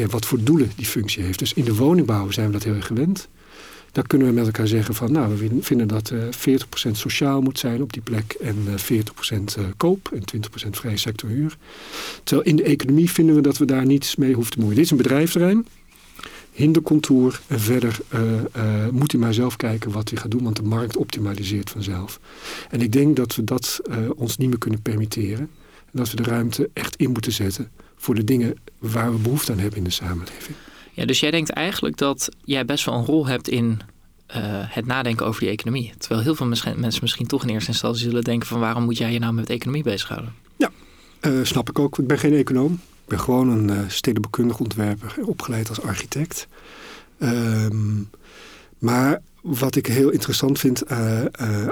wat 0.10 0.25
voor 0.25 0.44
doelen 0.44 0.72
die 0.75 0.86
functie 0.86 1.24
heeft. 1.24 1.40
Dus 1.40 1.54
in 1.54 1.63
de 1.63 1.75
woningbouw 1.75 2.31
zijn 2.31 2.48
we 2.48 2.54
dat 2.54 2.63
heel 2.63 2.75
erg 2.75 2.86
gewend. 2.86 3.30
Dan 3.92 4.08
kunnen 4.08 4.28
we 4.28 4.34
met 4.34 4.46
elkaar 4.46 4.68
zeggen 4.68 4.96
van 4.96 5.12
nou, 5.12 5.38
we 5.38 5.50
vinden 5.62 5.88
dat 5.88 6.12
uh, 6.12 6.28
eh, 6.28 6.60
40% 6.88 6.92
sociaal 6.92 7.42
moet 7.42 7.60
zijn 7.60 7.81
op 7.81 7.94
die 7.94 8.02
plek 8.02 8.31
en 8.31 8.56
uh, 8.68 9.02
40% 9.02 9.36
uh, 9.60 9.66
koop 9.78 10.10
en 10.13 10.44
20% 10.66 10.69
vrije 10.69 10.98
sector 10.98 11.30
huur. 11.30 11.58
Terwijl 12.24 12.48
in 12.48 12.56
de 12.56 12.63
economie 12.63 13.12
vinden 13.12 13.36
we 13.36 13.42
dat 13.42 13.58
we 13.58 13.66
daar 13.66 13.86
niets 13.86 14.16
mee 14.16 14.34
hoeven 14.34 14.52
te 14.52 14.60
moeien. 14.60 14.75
Dit 14.75 14.86
is 14.86 14.92
een 14.92 14.98
bedrijfsterrein, 14.98 15.66
hindercontour 16.51 17.42
en 17.48 17.59
verder 17.59 18.00
uh, 18.13 18.88
moet 18.92 19.13
u 19.13 19.18
maar 19.18 19.33
zelf 19.33 19.56
kijken 19.56 19.92
wat 19.92 20.12
u 20.12 20.18
gaat 20.18 20.31
doen, 20.31 20.44
want 20.44 20.56
de 20.56 20.63
markt 20.63 20.98
optimaliseert 20.98 21.69
vanzelf. 21.69 22.19
En 22.69 22.81
ik 22.81 22.92
denk 22.92 23.15
dat 23.15 23.36
we 23.36 23.44
dat 23.44 23.81
ons 24.15 24.38
niet 24.38 24.50
meer 24.50 24.57
kunnen 24.57 24.81
permitteren. 24.81 25.50
En 25.86 25.98
dat 25.98 26.09
we 26.09 26.15
de 26.15 26.24
ruimte 26.24 26.69
echt 26.74 26.95
in 26.95 27.12
moeten 27.12 27.31
zetten 27.31 27.71
voor 27.95 28.15
de 28.15 28.24
dingen 28.24 28.56
waar 28.80 29.12
we 29.12 29.18
behoefte 29.18 29.51
aan 29.51 29.59
hebben 29.59 29.77
in 29.77 29.83
de 29.83 29.89
samenleving. 29.89 30.57
Ja, 30.92 31.06
dus 31.06 31.19
jij 31.19 31.31
denkt 31.31 31.50
eigenlijk 31.50 31.98
dat 31.98 32.30
jij 32.44 32.65
best 32.65 32.86
wel 32.86 32.95
een 32.95 33.06
rol 33.06 33.27
hebt 33.27 33.48
in 33.48 33.80
uh, 34.36 34.36
het 34.48 34.86
nadenken 34.86 35.25
over 35.25 35.42
die 35.42 35.50
economie. 35.50 35.94
Terwijl 35.98 36.21
heel 36.21 36.36
veel 36.36 36.48
mensen 36.48 37.01
misschien 37.01 37.27
toch 37.27 37.44
in 37.44 37.50
eerste 37.50 37.71
instantie 37.71 38.03
zullen 38.03 38.24
denken 38.24 38.48
van 38.48 38.59
waarom 38.59 38.83
moet 38.83 38.98
jij 38.98 39.13
je 39.13 39.19
nou 39.19 39.33
met 39.33 39.50
economie 39.50 39.83
bezighouden? 39.83 40.33
Ja, 40.57 40.71
uh, 41.21 41.44
snap 41.44 41.69
ik 41.69 41.80
ook. 41.80 42.00
Ik 42.00 42.07
ben 42.07 42.19
geen 42.19 42.33
econoom. 42.33 42.80
Ben 43.12 43.19
gewoon 43.19 43.50
een 43.50 43.72
uh, 43.72 43.80
stedenbouwkundig 43.88 44.60
ontwerper, 44.60 45.16
opgeleid 45.25 45.69
als 45.69 45.81
architect. 45.81 46.48
Um, 47.19 48.10
maar 48.78 49.22
wat 49.42 49.75
ik 49.75 49.86
heel 49.86 50.10
interessant 50.10 50.60
vind 50.60 50.90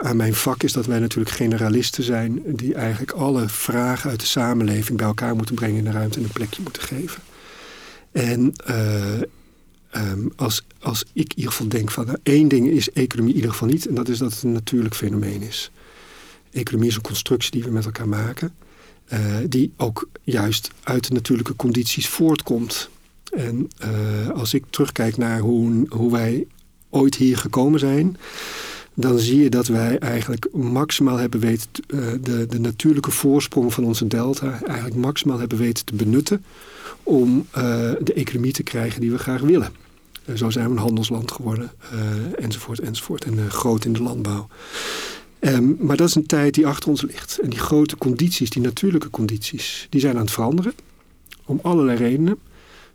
aan 0.01 0.17
mijn 0.17 0.33
vak 0.33 0.63
is 0.63 0.73
dat 0.73 0.85
wij 0.85 0.99
natuurlijk 0.99 1.35
generalisten 1.35 2.03
zijn 2.03 2.41
die 2.45 2.73
eigenlijk 2.73 3.11
alle 3.11 3.49
vragen 3.49 4.09
uit 4.09 4.19
de 4.19 4.25
samenleving 4.25 4.97
bij 4.97 5.07
elkaar 5.07 5.35
moeten 5.35 5.55
brengen 5.55 5.77
in 5.77 5.83
de 5.83 5.91
ruimte 5.91 6.17
en 6.17 6.23
een 6.23 6.31
plekje 6.31 6.61
moeten 6.61 6.81
geven. 6.81 7.21
En 8.11 8.53
um, 9.95 10.31
als, 10.35 10.65
als 10.79 11.03
ik 11.13 11.31
in 11.31 11.37
ieder 11.37 11.51
geval 11.51 11.67
denk 11.67 11.91
van 11.91 12.05
nou, 12.05 12.17
één 12.23 12.47
ding 12.47 12.67
is 12.67 12.91
economie 12.91 13.31
in 13.31 13.35
ieder 13.35 13.51
geval 13.51 13.67
niet. 13.67 13.87
En 13.87 13.95
dat 13.95 14.09
is 14.09 14.17
dat 14.17 14.31
het 14.31 14.43
een 14.43 14.51
natuurlijk 14.51 14.95
fenomeen 14.95 15.41
is. 15.41 15.71
Economie 16.51 16.89
is 16.89 16.95
een 16.95 17.01
constructie 17.01 17.51
die 17.51 17.63
we 17.63 17.69
met 17.69 17.85
elkaar 17.85 18.07
maken. 18.07 18.53
Uh, 19.13 19.19
die 19.47 19.71
ook 19.77 20.09
juist 20.23 20.71
uit 20.83 21.07
de 21.07 21.13
natuurlijke 21.13 21.55
condities 21.55 22.07
voortkomt. 22.07 22.89
En 23.31 23.69
uh, 23.83 24.29
als 24.29 24.53
ik 24.53 24.63
terugkijk 24.69 25.17
naar 25.17 25.39
hoe, 25.39 25.85
hoe 25.89 26.11
wij 26.11 26.47
ooit 26.89 27.15
hier 27.15 27.37
gekomen 27.37 27.79
zijn 27.79 28.17
dan 28.93 29.19
zie 29.19 29.43
je 29.43 29.49
dat 29.49 29.67
wij 29.67 29.97
eigenlijk 29.97 30.47
maximaal 30.53 31.17
hebben 31.17 31.39
weten, 31.39 31.69
uh, 31.87 32.07
de, 32.21 32.45
de 32.45 32.59
natuurlijke 32.59 33.11
voorsprong 33.11 33.73
van 33.73 33.83
onze 33.83 34.07
delta, 34.07 34.61
eigenlijk 34.63 34.95
maximaal 34.95 35.39
hebben 35.39 35.57
weten 35.57 35.85
te 35.85 35.95
benutten 35.95 36.43
om 37.03 37.47
de 37.99 38.13
economie 38.15 38.51
te 38.51 38.63
krijgen 38.63 39.01
die 39.01 39.11
we 39.11 39.17
graag 39.17 39.41
willen. 39.41 39.71
Zo 40.35 40.49
zijn 40.49 40.65
we 40.65 40.71
een 40.71 40.77
handelsland 40.77 41.31
geworden, 41.31 41.71
enzovoort, 42.35 42.79
enzovoort. 42.79 43.25
En 43.25 43.51
groot 43.51 43.85
in 43.85 43.93
de 43.93 44.01
landbouw. 44.01 44.47
Um, 45.41 45.77
maar 45.79 45.97
dat 45.97 46.07
is 46.07 46.15
een 46.15 46.25
tijd 46.25 46.53
die 46.53 46.67
achter 46.67 46.89
ons 46.89 47.01
ligt. 47.01 47.39
En 47.41 47.49
die 47.49 47.59
grote 47.59 47.97
condities, 47.97 48.49
die 48.49 48.61
natuurlijke 48.61 49.09
condities, 49.09 49.87
die 49.89 50.01
zijn 50.01 50.15
aan 50.15 50.21
het 50.21 50.31
veranderen. 50.31 50.73
Om 51.45 51.59
allerlei 51.61 51.97
redenen. 51.97 52.37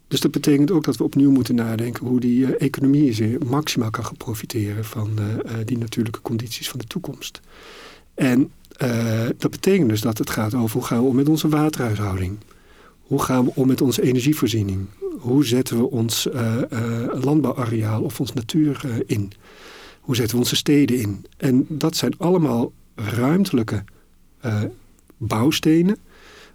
Dus 0.09 0.21
dat 0.21 0.31
betekent 0.31 0.71
ook 0.71 0.85
dat 0.85 0.97
we 0.97 1.05
opnieuw 1.05 1.31
moeten 1.31 1.55
nadenken 1.55 2.07
hoe 2.07 2.21
die 2.21 2.39
uh, 2.41 2.49
economie 2.59 3.39
maximaal 3.47 3.91
kan 3.91 4.05
gaan 4.05 4.17
profiteren 4.17 4.85
van 4.85 5.11
uh, 5.19 5.55
die 5.65 5.79
natuurlijke 5.79 6.21
condities 6.23 6.69
van 6.69 6.79
de 6.79 6.87
toekomst. 6.87 7.41
En 8.15 8.51
dat 9.39 9.51
betekent 9.51 9.89
dus 9.89 10.01
dat 10.01 10.19
het 10.19 10.31
gaat 10.31 10.55
over 10.55 10.73
hoe 10.79 10.87
gaan 10.87 11.03
we 11.03 11.09
om 11.09 11.15
met 11.15 11.29
onze 11.29 11.49
waterhuishouding. 11.49 12.39
Hoe 13.01 13.23
gaan 13.23 13.45
we 13.45 13.51
om 13.55 13.67
met 13.67 13.81
onze 13.81 14.03
energievoorziening? 14.03 14.87
Hoe 15.19 15.45
zetten 15.45 15.79
we 15.79 15.91
ons 15.91 16.29
landbouwareaal 17.13 18.03
of 18.03 18.21
ons 18.21 18.33
natuur 18.33 19.03
in? 19.07 19.33
Hoe 20.05 20.17
zetten 20.17 20.35
we 20.35 20.43
onze 20.43 20.57
steden 20.57 20.99
in? 20.99 21.27
En 21.37 21.67
dat 21.69 21.97
zijn 21.97 22.15
allemaal 22.19 22.73
ruimtelijke 22.95 23.85
bouwstenen 25.17 25.99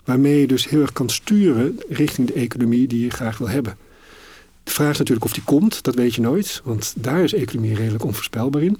Waarmee 0.09 0.39
je 0.39 0.47
dus 0.47 0.69
heel 0.69 0.81
erg 0.81 0.93
kan 0.93 1.09
sturen 1.09 1.79
richting 1.89 2.27
de 2.27 2.33
economie 2.33 2.87
die 2.87 3.03
je 3.03 3.09
graag 3.09 3.37
wil 3.37 3.49
hebben. 3.49 3.77
De 4.63 4.71
vraag 4.71 4.91
is 4.91 4.97
natuurlijk 4.97 5.25
of 5.25 5.33
die 5.33 5.43
komt, 5.43 5.83
dat 5.83 5.95
weet 5.95 6.15
je 6.15 6.21
nooit. 6.21 6.61
Want 6.63 6.93
daar 6.97 7.23
is 7.23 7.33
economie 7.33 7.75
redelijk 7.75 8.03
onvoorspelbaar 8.03 8.61
in. 8.61 8.79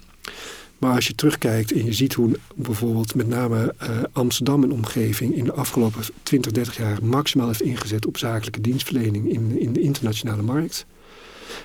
Maar 0.78 0.96
als 0.96 1.08
je 1.08 1.16
terugkijkt 1.16 1.72
en 1.72 1.86
je 1.86 1.94
ziet 1.94 2.14
hoe 2.14 2.40
bijvoorbeeld 2.56 3.16
met 3.16 3.28
name 3.28 3.76
uh, 3.84 3.90
Amsterdam 4.12 4.64
en 4.64 4.72
omgeving 4.72 5.36
in 5.36 5.44
de 5.44 5.54
afgelopen 5.54 6.04
20, 6.24 6.52
30 6.52 6.78
jaar 6.78 6.98
maximaal 7.04 7.48
heeft 7.48 7.62
ingezet 7.62 8.06
op 8.06 8.18
zakelijke 8.18 8.62
dienstverlening 8.62 9.30
in, 9.30 9.60
in 9.60 9.74
de 9.74 9.82
internationale 9.82 10.42
markt. 10.42 10.86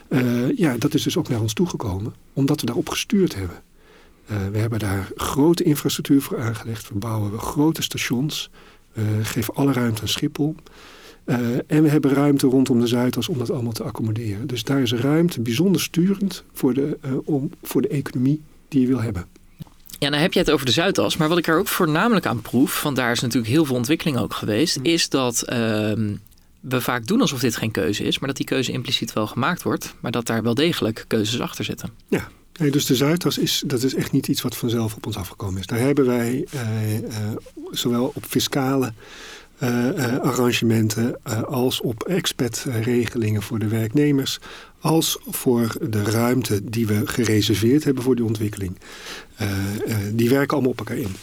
Uh, 0.09 0.57
ja, 0.57 0.77
dat 0.79 0.95
is 0.95 1.03
dus 1.03 1.17
ook 1.17 1.29
naar 1.29 1.41
ons 1.41 1.53
toegekomen, 1.53 2.15
omdat 2.33 2.61
we 2.61 2.67
daarop 2.67 2.89
gestuurd 2.89 3.35
hebben. 3.35 3.63
Uh, 4.31 4.37
we 4.53 4.59
hebben 4.59 4.79
daar 4.79 5.09
grote 5.17 5.63
infrastructuur 5.63 6.23
voor 6.23 6.41
aangelegd. 6.41 6.89
We 6.89 6.95
bouwen 6.95 7.39
grote 7.39 7.83
stations. 7.83 8.51
We 8.93 9.25
geven 9.25 9.55
alle 9.55 9.73
ruimte 9.73 10.03
aan 10.03 10.09
Schiphol. 10.09 10.55
Uh, 11.27 11.37
en 11.67 11.83
we 11.83 11.89
hebben 11.89 12.13
ruimte 12.13 12.47
rondom 12.47 12.81
de 12.81 12.87
Zuidas 12.87 13.29
om 13.29 13.39
dat 13.39 13.51
allemaal 13.51 13.73
te 13.73 13.83
accommoderen. 13.83 14.47
Dus 14.47 14.63
daar 14.63 14.81
is 14.81 14.93
ruimte 14.93 15.41
bijzonder 15.41 15.81
sturend 15.81 16.45
voor 16.53 16.75
de, 16.75 16.99
uh, 17.05 17.13
om, 17.25 17.51
voor 17.63 17.83
de 17.83 17.89
economie 17.89 18.43
die 18.69 18.81
je 18.81 18.87
wil 18.87 19.01
hebben. 19.01 19.27
Ja, 19.99 20.11
dan 20.11 20.21
heb 20.21 20.33
je 20.33 20.39
het 20.39 20.51
over 20.51 20.67
de 20.67 20.73
Zuidas. 20.73 21.17
Maar 21.17 21.29
wat 21.29 21.39
ik 21.39 21.47
er 21.47 21.59
ook 21.59 21.69
voornamelijk 21.69 22.27
aan 22.27 22.43
proef, 22.43 22.83
want 22.83 22.97
daar 22.97 23.13
is 23.13 23.21
natuurlijk 23.21 23.53
heel 23.53 23.65
veel 23.65 23.77
ontwikkeling 23.77 24.19
ook 24.19 24.35
geweest, 24.35 24.79
mm. 24.79 24.85
is 24.85 25.09
dat 25.09 25.45
uh, 25.53 25.93
we 26.69 26.81
vaak 26.81 27.07
doen 27.07 27.21
alsof 27.21 27.41
dit 27.41 27.57
geen 27.57 27.71
keuze 27.71 28.05
is, 28.05 28.19
maar 28.19 28.29
dat 28.29 28.37
die 28.37 28.47
keuze 28.47 28.73
impliciet 28.73 29.13
wel 29.13 29.27
gemaakt 29.27 29.63
wordt, 29.63 29.95
maar 30.01 30.11
dat 30.11 30.27
daar 30.27 30.43
wel 30.43 30.55
degelijk 30.55 31.05
keuzes 31.09 31.41
achter 31.41 31.65
zitten. 31.65 31.91
Ja, 32.09 32.29
Nee, 32.59 32.71
dus 32.71 32.87
de 32.87 32.95
Zuidas 32.95 33.39
is, 33.39 33.63
dat 33.67 33.83
is 33.83 33.95
echt 33.95 34.13
niet 34.13 34.29
iets 34.29 34.43
wat 34.43 34.57
vanzelf 34.57 34.95
op 34.95 35.07
ons 35.07 35.17
afgekomen 35.17 35.61
is. 35.61 35.67
Daar 35.67 35.79
hebben 35.79 36.07
wij 36.07 36.47
uh, 36.55 36.99
uh, 36.99 37.09
zowel 37.71 38.13
op 38.15 38.25
fiscale 38.29 38.93
uh, 39.63 40.19
arrangementen 40.19 41.25
als 41.47 41.81
op 41.81 42.03
expatregelingen 42.03 43.43
voor 43.43 43.59
de 43.59 43.69
werknemers, 43.69 44.39
als 44.81 45.19
voor 45.27 45.77
de 45.91 46.03
ruimte 46.03 46.71
die 46.71 46.87
we 46.87 47.07
gereserveerd 47.07 47.85
hebben 47.85 48.03
voor 48.03 48.17
die 48.17 48.25
ontwikkeling. 48.25 48.79
die 50.13 50.29
werken 50.29 50.53
allemaal 50.53 50.71
op 50.71 50.79
elkaar 50.79 50.97
in. 50.97 51.17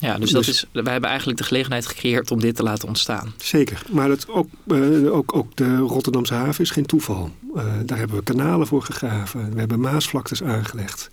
Ja, 0.00 0.18
dus, 0.18 0.30
dat 0.30 0.44
dus- 0.44 0.64
is, 0.72 0.82
wij 0.82 0.92
hebben 0.92 1.10
eigenlijk 1.10 1.38
de 1.38 1.44
gelegenheid 1.44 1.86
gecreëerd 1.86 2.30
om 2.30 2.40
dit 2.40 2.56
te 2.56 2.62
laten 2.62 2.88
ontstaan. 2.88 3.34
Zeker, 3.36 3.82
maar 3.90 4.08
dat 4.08 4.28
ook, 4.28 4.48
uh, 4.66 5.14
ook, 5.14 5.36
ook 5.36 5.56
de 5.56 5.76
Rotterdamse 5.76 6.34
haven 6.34 6.64
is 6.64 6.70
geen 6.70 6.86
toeval. 6.86 7.30
Uh, 7.54 7.64
daar 7.84 7.98
hebben 7.98 8.16
we 8.16 8.22
kanalen 8.22 8.66
voor 8.66 8.82
gegraven, 8.82 9.52
we 9.52 9.58
hebben 9.58 9.80
maasvlaktes 9.80 10.42
aangelegd. 10.42 11.08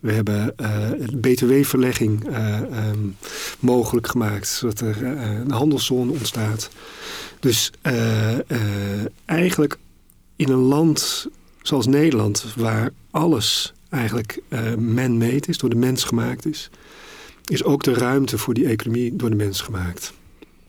We 0.00 0.12
hebben 0.12 0.54
uh, 0.60 0.90
btw-verlegging 1.20 2.26
um, 2.26 3.16
mogelijk 3.58 4.06
gemaakt, 4.06 4.48
zodat 4.48 4.80
er 4.80 5.02
een 5.04 5.50
handelszone 5.50 6.12
ontstaat. 6.12 6.68
Dus 7.40 7.70
eigenlijk 9.24 9.78
in 10.36 10.48
een 10.48 10.58
land 10.58 11.26
zoals 11.62 11.86
Nederland, 11.86 12.46
waar 12.56 12.90
alles 13.10 13.72
eigenlijk 13.88 14.40
man-made 14.78 15.46
is, 15.46 15.58
door 15.58 15.70
de 15.70 15.76
mens 15.76 16.04
gemaakt 16.04 16.46
is 16.46 16.70
is 17.44 17.64
ook 17.64 17.82
de 17.82 17.94
ruimte 17.94 18.38
voor 18.38 18.54
die 18.54 18.66
economie 18.66 19.16
door 19.16 19.30
de 19.30 19.36
mens 19.36 19.60
gemaakt. 19.60 20.12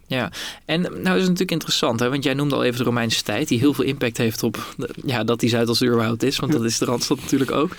Ja, 0.08 0.32
en 0.66 0.82
nou 0.82 0.94
is 0.94 1.04
het 1.06 1.22
natuurlijk 1.22 1.52
interessant, 1.52 2.00
hè? 2.00 2.10
want 2.10 2.24
jij 2.24 2.34
noemde 2.34 2.56
al 2.56 2.64
even 2.64 2.78
de 2.78 2.84
Romeinse 2.84 3.24
tijd, 3.24 3.48
die 3.48 3.60
heel 3.60 3.74
veel 3.74 3.84
impact 3.84 4.18
heeft 4.18 4.44
op 4.44 4.76
ja, 5.06 5.24
dat 5.24 5.40
die 5.40 5.50
Zuidas 5.50 5.84
überhaupt 5.84 6.24
is, 6.24 6.40
want 6.40 6.52
dat 6.52 6.64
is 6.64 6.78
de 6.78 6.86
Randstad 6.86 7.22
natuurlijk 7.22 7.52
ook. 7.52 7.72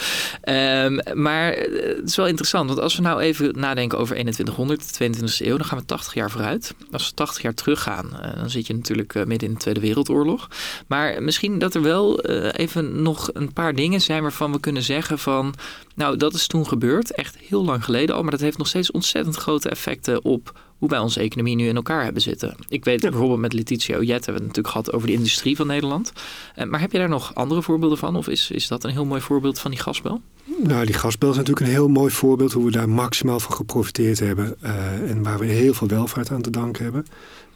Um, 0.44 1.00
maar 1.14 1.52
eh, 1.52 1.96
het 1.96 2.08
is 2.08 2.16
wel 2.16 2.26
interessant, 2.26 2.68
want 2.68 2.80
als 2.80 2.96
we 2.96 3.02
nou 3.02 3.20
even 3.20 3.58
nadenken 3.58 3.98
over 3.98 4.14
2100, 4.14 4.98
de 4.98 5.10
22e 5.10 5.46
eeuw, 5.46 5.56
dan 5.56 5.66
gaan 5.66 5.78
we 5.78 5.84
80 5.84 6.14
jaar 6.14 6.30
vooruit. 6.30 6.74
Als 6.90 7.08
we 7.08 7.14
80 7.14 7.42
jaar 7.42 7.54
teruggaan, 7.54 8.10
uh, 8.12 8.36
dan 8.36 8.50
zit 8.50 8.66
je 8.66 8.74
natuurlijk 8.74 9.14
uh, 9.14 9.24
midden 9.24 9.48
in 9.48 9.54
de 9.54 9.60
Tweede 9.60 9.80
Wereldoorlog. 9.80 10.48
Maar 10.86 11.22
misschien 11.22 11.58
dat 11.58 11.74
er 11.74 11.82
wel 11.82 12.20
even 12.50 13.02
nog 13.02 13.30
een 13.32 13.52
paar 13.52 13.74
dingen 13.74 14.00
zijn 14.00 14.22
waarvan 14.22 14.52
we 14.52 14.60
kunnen 14.60 14.82
zeggen 14.82 15.18
van, 15.18 15.54
nou 15.94 16.16
dat 16.16 16.34
is 16.34 16.46
toen 16.46 16.66
gebeurd, 16.66 17.14
echt 17.14 17.36
heel 17.38 17.64
lang 17.64 17.84
geleden 17.84 18.14
al, 18.14 18.22
maar 18.22 18.30
dat 18.30 18.40
heeft 18.40 18.58
nog 18.58 18.66
steeds 18.66 18.90
ontzettend 18.90 19.36
grote 19.36 19.68
effecten 19.68 20.24
op 20.24 20.52
hoe 20.78 20.88
wij 20.88 20.98
onze 20.98 21.20
economie 21.20 21.56
nu 21.56 21.68
in 21.68 21.76
elkaar 21.76 22.04
hebben 22.04 22.22
zitten. 22.22 22.56
Ik 22.68 22.84
weet 22.84 23.00
bijvoorbeeld 23.00 23.40
met 23.40 23.52
Letitia 23.52 23.96
Ojet 23.96 24.24
hebben 24.24 24.24
we 24.24 24.32
het 24.32 24.56
natuurlijk 24.56 24.68
gehad 24.68 24.92
over 24.92 25.06
de 25.06 25.12
industrie 25.14 25.56
van 25.56 25.66
Nederland. 25.66 26.12
Uh, 26.58 26.64
maar 26.64 26.80
heb 26.80 26.92
je 26.92 26.98
daar 26.98 27.08
nog 27.08 27.34
andere 27.34 27.62
voorbeelden 27.62 27.98
van? 27.98 28.16
Of 28.16 28.28
is, 28.28 28.50
is 28.50 28.68
dat 28.68 28.84
een 28.84 28.90
heel 28.90 29.04
mooi 29.04 29.20
voorbeeld 29.20 29.58
van 29.58 29.70
die 29.70 29.80
gasbel? 29.80 30.20
Nou, 30.62 30.86
die 30.86 30.94
gasbel 30.94 31.30
is 31.30 31.36
natuurlijk 31.36 31.66
een 31.66 31.72
heel 31.72 31.88
mooi 31.88 32.10
voorbeeld 32.10 32.52
hoe 32.52 32.64
we 32.64 32.70
daar 32.70 32.88
maximaal 32.88 33.40
van 33.40 33.54
geprofiteerd 33.54 34.18
hebben. 34.18 34.56
Uh, 34.62 35.10
en 35.10 35.22
waar 35.22 35.38
we 35.38 35.46
heel 35.46 35.74
veel 35.74 35.88
welvaart 35.88 36.30
aan 36.30 36.42
te 36.42 36.50
danken 36.50 36.84
hebben. 36.84 37.06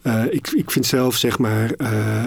Uh, 0.03 0.25
ik, 0.31 0.49
ik 0.49 0.71
vind 0.71 0.87
zelf, 0.87 1.17
zeg 1.17 1.39
maar, 1.39 1.75
uh, 1.79 2.25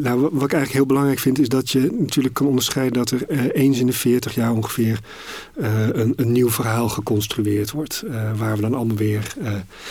nou, 0.00 0.20
wat 0.20 0.32
ik 0.32 0.52
eigenlijk 0.52 0.72
heel 0.72 0.86
belangrijk 0.86 1.18
vind, 1.18 1.38
is 1.38 1.48
dat 1.48 1.70
je 1.70 1.96
natuurlijk 1.98 2.34
kan 2.34 2.46
onderscheiden 2.46 3.04
dat 3.04 3.10
er 3.10 3.50
eens 3.50 3.78
in 3.78 3.86
de 3.86 3.92
40 3.92 4.34
jaar 4.34 4.52
ongeveer 4.52 5.00
een, 5.54 6.12
een, 6.16 6.32
nieuw 6.32 6.50
verhaal 6.50 6.88
geconstrueerd 6.88 7.70
wordt. 7.70 8.04
waar 8.36 8.56
we 8.56 8.60
dan 8.60 8.74
allemaal 8.74 8.96
weer 8.96 9.34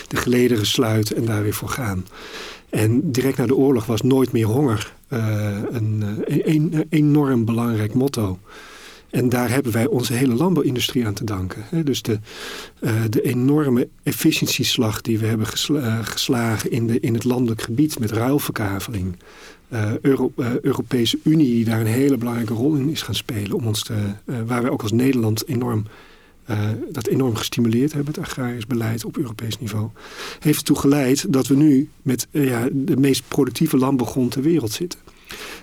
de 0.08 0.18
gelederen 0.34 0.66
sluiten 0.66 1.16
en 1.16 1.26
daar 1.26 1.44
weer 1.44 1.54
voor 1.54 1.70
gaan. 1.70 2.06
En 2.70 3.12
direct 3.12 3.38
na 3.38 3.46
de 3.46 3.56
oorlog 3.56 3.86
was 3.86 4.02
nooit 4.02 4.32
meer 4.32 4.46
honger 4.46 4.94
een, 5.08 6.04
een, 6.26 6.44
een 6.46 6.86
enorm 6.90 7.46
belangrijk 7.46 7.94
motto. 7.94 8.40
En 9.10 9.30
daar 9.30 9.50
hebben 9.50 9.72
wij 9.72 9.88
onze 9.88 10.14
hele 10.14 10.34
landbouwindustrie 10.34 11.06
aan 11.06 11.14
te 11.14 11.24
danken. 11.24 11.86
Dus 11.86 12.02
de, 12.02 12.20
de 13.10 13.22
enorme 13.22 13.88
efficiëntieslag 14.04 15.02
die 15.02 15.20
we 15.20 15.26
hebben 15.26 15.48
gesla 15.48 16.02
geslagen 16.02 16.72
in, 16.72 16.88
de, 16.88 17.00
in 17.00 17.14
het 17.14 17.24
landelijk 17.24 17.62
gebied 17.62 18.00
met 18.00 18.12
ruilverkaveling. 18.12 19.16
Euro 20.02 20.32
Europese 20.62 21.20
Unie 21.24 21.54
die 21.54 21.66
daar 21.66 21.80
een 21.80 21.86
hele 21.86 22.18
belangrijke 22.18 22.54
rol 22.54 22.76
in 22.76 22.90
is 22.90 23.02
gaan 23.02 23.16
spelen. 23.16 23.58
Om 23.58 23.68
ons 23.68 23.84
te, 23.84 23.94
waar 24.26 24.62
wij 24.62 24.70
ook 24.70 24.82
als 24.82 24.92
Nederland 24.92 25.48
enorm, 25.48 25.86
dat 26.92 27.08
enorm 27.08 27.36
gestimuleerd 27.36 27.94
hebben, 27.94 28.14
het 28.14 28.24
agrarisch 28.24 28.68
beleid 28.68 29.06
op 29.06 29.18
Europees 29.18 29.60
niveau. 29.60 29.90
Heeft 30.40 30.58
ertoe 30.58 30.80
geleid 30.80 31.34
dat 31.34 31.48
we 31.48 31.56
nu 31.56 31.90
met 32.02 32.28
ja, 32.32 32.68
de 32.72 32.98
meest 32.98 33.24
productieve 33.28 33.78
landbouwgrond 33.78 34.32
ter 34.32 34.42
wereld 34.42 34.72
zitten. 34.72 35.00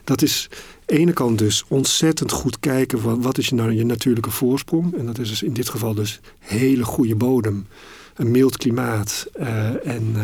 Dat 0.05 0.23
is 0.23 0.49
ene 0.87 1.13
kant 1.13 1.39
dus 1.39 1.65
ontzettend 1.69 2.33
goed 2.33 2.61
kijken 2.61 3.01
van 3.01 3.23
wat 3.23 3.39
is 3.39 3.49
je 3.49 3.55
nou 3.55 3.73
je 3.73 3.85
natuurlijke 3.85 4.31
voorsprong. 4.31 4.97
En 4.97 5.07
dat 5.07 5.19
is 5.19 5.29
dus 5.29 5.43
in 5.43 5.53
dit 5.53 5.69
geval 5.69 5.95
dus 5.95 6.21
hele 6.39 6.85
goede 6.85 7.15
bodem, 7.15 7.67
een 8.15 8.31
mild 8.31 8.57
klimaat 8.57 9.27
uh, 9.41 9.87
en 9.87 10.15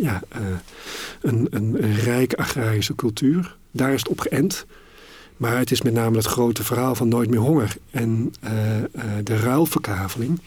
ja, 0.00 0.22
een, 1.20 1.46
een, 1.50 1.76
een 1.84 1.94
rijke 1.94 2.36
agrarische 2.36 2.94
cultuur. 2.94 3.56
Daar 3.70 3.92
is 3.92 3.98
het 3.98 4.08
op 4.08 4.20
geënt. 4.20 4.66
Maar 5.38 5.58
het 5.58 5.70
is 5.70 5.82
met 5.82 5.92
name 5.92 6.16
het 6.16 6.26
grote 6.26 6.64
verhaal 6.64 6.94
van 6.94 7.08
nooit 7.08 7.30
meer 7.30 7.40
honger 7.40 7.76
en 7.90 8.32
de 9.24 9.36
ruilverkaveling. 9.36 10.40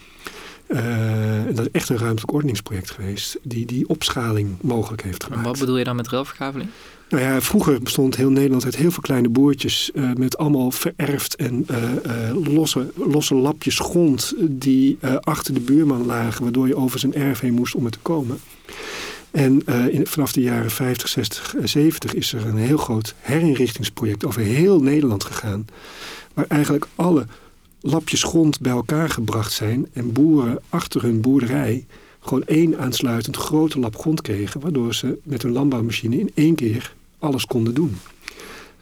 en 0.66 1.54
dat 1.54 1.66
is 1.66 1.70
echt 1.72 1.88
een 1.88 1.98
ruimtelijk 1.98 2.32
ordeningsproject 2.32 2.90
geweest 2.90 3.38
die 3.42 3.66
die 3.66 3.88
opschaling 3.88 4.56
mogelijk 4.60 5.02
heeft 5.02 5.24
gemaakt. 5.24 5.42
En 5.42 5.48
wat 5.48 5.58
bedoel 5.58 5.78
je 5.78 5.84
dan 5.84 5.96
met 5.96 6.08
ruilverkaveling? 6.08 6.70
Nou 7.12 7.24
ja, 7.24 7.40
vroeger 7.40 7.82
bestond 7.82 8.16
heel 8.16 8.30
Nederland 8.30 8.64
uit 8.64 8.76
heel 8.76 8.90
veel 8.90 9.02
kleine 9.02 9.28
boertjes 9.28 9.90
uh, 9.94 10.12
met 10.12 10.38
allemaal 10.38 10.70
vererfd 10.70 11.36
en 11.36 11.66
uh, 11.70 11.76
uh, 12.06 12.54
losse, 12.54 12.92
losse 12.94 13.34
lapjes 13.34 13.78
grond 13.78 14.34
die 14.40 14.98
achter 15.20 15.54
de 15.54 15.60
buurman 15.60 16.06
lagen, 16.06 16.42
waardoor 16.42 16.66
je 16.66 16.76
over 16.76 16.98
zijn 16.98 17.14
erf 17.14 17.40
heen 17.40 17.54
moest 17.54 17.74
om 17.74 17.84
er 17.84 17.90
te 17.90 17.98
komen. 18.02 18.38
En 19.32 19.64
in, 19.90 20.06
vanaf 20.06 20.32
de 20.32 20.40
jaren 20.40 20.70
50, 20.70 21.08
60, 21.08 21.54
70 21.64 22.14
is 22.14 22.32
er 22.32 22.46
een 22.46 22.56
heel 22.56 22.76
groot 22.76 23.14
herinrichtingsproject 23.18 24.24
over 24.24 24.40
heel 24.40 24.82
Nederland 24.82 25.24
gegaan, 25.24 25.66
waar 26.34 26.46
eigenlijk 26.48 26.86
alle 26.94 27.26
lapjes 27.80 28.22
grond 28.22 28.60
bij 28.60 28.72
elkaar 28.72 29.10
gebracht 29.10 29.52
zijn 29.52 29.86
en 29.92 30.12
boeren 30.12 30.58
achter 30.68 31.02
hun 31.02 31.20
boerderij 31.20 31.86
gewoon 32.20 32.44
één 32.44 32.78
aansluitend 32.78 33.36
grote 33.36 33.78
lap 33.78 33.96
grond 33.96 34.20
kregen, 34.20 34.60
waardoor 34.60 34.94
ze 34.94 35.18
met 35.22 35.42
hun 35.42 35.52
landbouwmachine 35.52 36.18
in 36.18 36.30
één 36.34 36.54
keer 36.54 36.94
alles 37.18 37.46
konden 37.46 37.74
doen. 37.74 37.96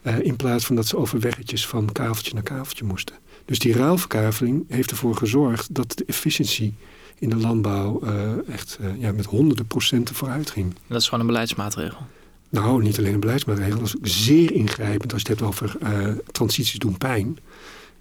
Uh, 0.02 0.18
in 0.18 0.36
plaats 0.36 0.66
van 0.66 0.76
dat 0.76 0.86
ze 0.86 0.96
over 0.96 1.20
weggetjes 1.20 1.66
van 1.66 1.92
kaveltje 1.92 2.34
naar 2.34 2.42
kaveltje 2.42 2.84
moesten. 2.84 3.16
Dus 3.44 3.58
die 3.58 3.72
ruilverkaveling 3.72 4.64
heeft 4.68 4.90
ervoor 4.90 5.16
gezorgd 5.16 5.74
dat 5.74 5.92
de 5.98 6.04
efficiëntie 6.06 6.74
in 7.20 7.28
de 7.28 7.36
landbouw 7.36 8.00
uh, 8.04 8.48
echt 8.48 8.78
uh, 8.80 9.00
ja, 9.00 9.12
met 9.12 9.24
honderden 9.24 9.66
procenten 9.66 10.14
vooruit 10.14 10.50
ging. 10.50 10.74
Dat 10.86 11.00
is 11.00 11.04
gewoon 11.04 11.20
een 11.20 11.26
beleidsmaatregel? 11.26 12.00
Nou, 12.48 12.82
niet 12.82 12.98
alleen 12.98 13.14
een 13.14 13.20
beleidsmaatregel. 13.20 13.78
Dat 13.78 13.86
is 13.86 13.96
ook 13.96 14.06
zeer 14.06 14.52
ingrijpend 14.52 15.12
als 15.12 15.22
je 15.22 15.28
het 15.28 15.40
hebt 15.40 15.52
over 15.52 15.76
transities 16.32 16.78
doen 16.78 16.98
pijn. 16.98 17.38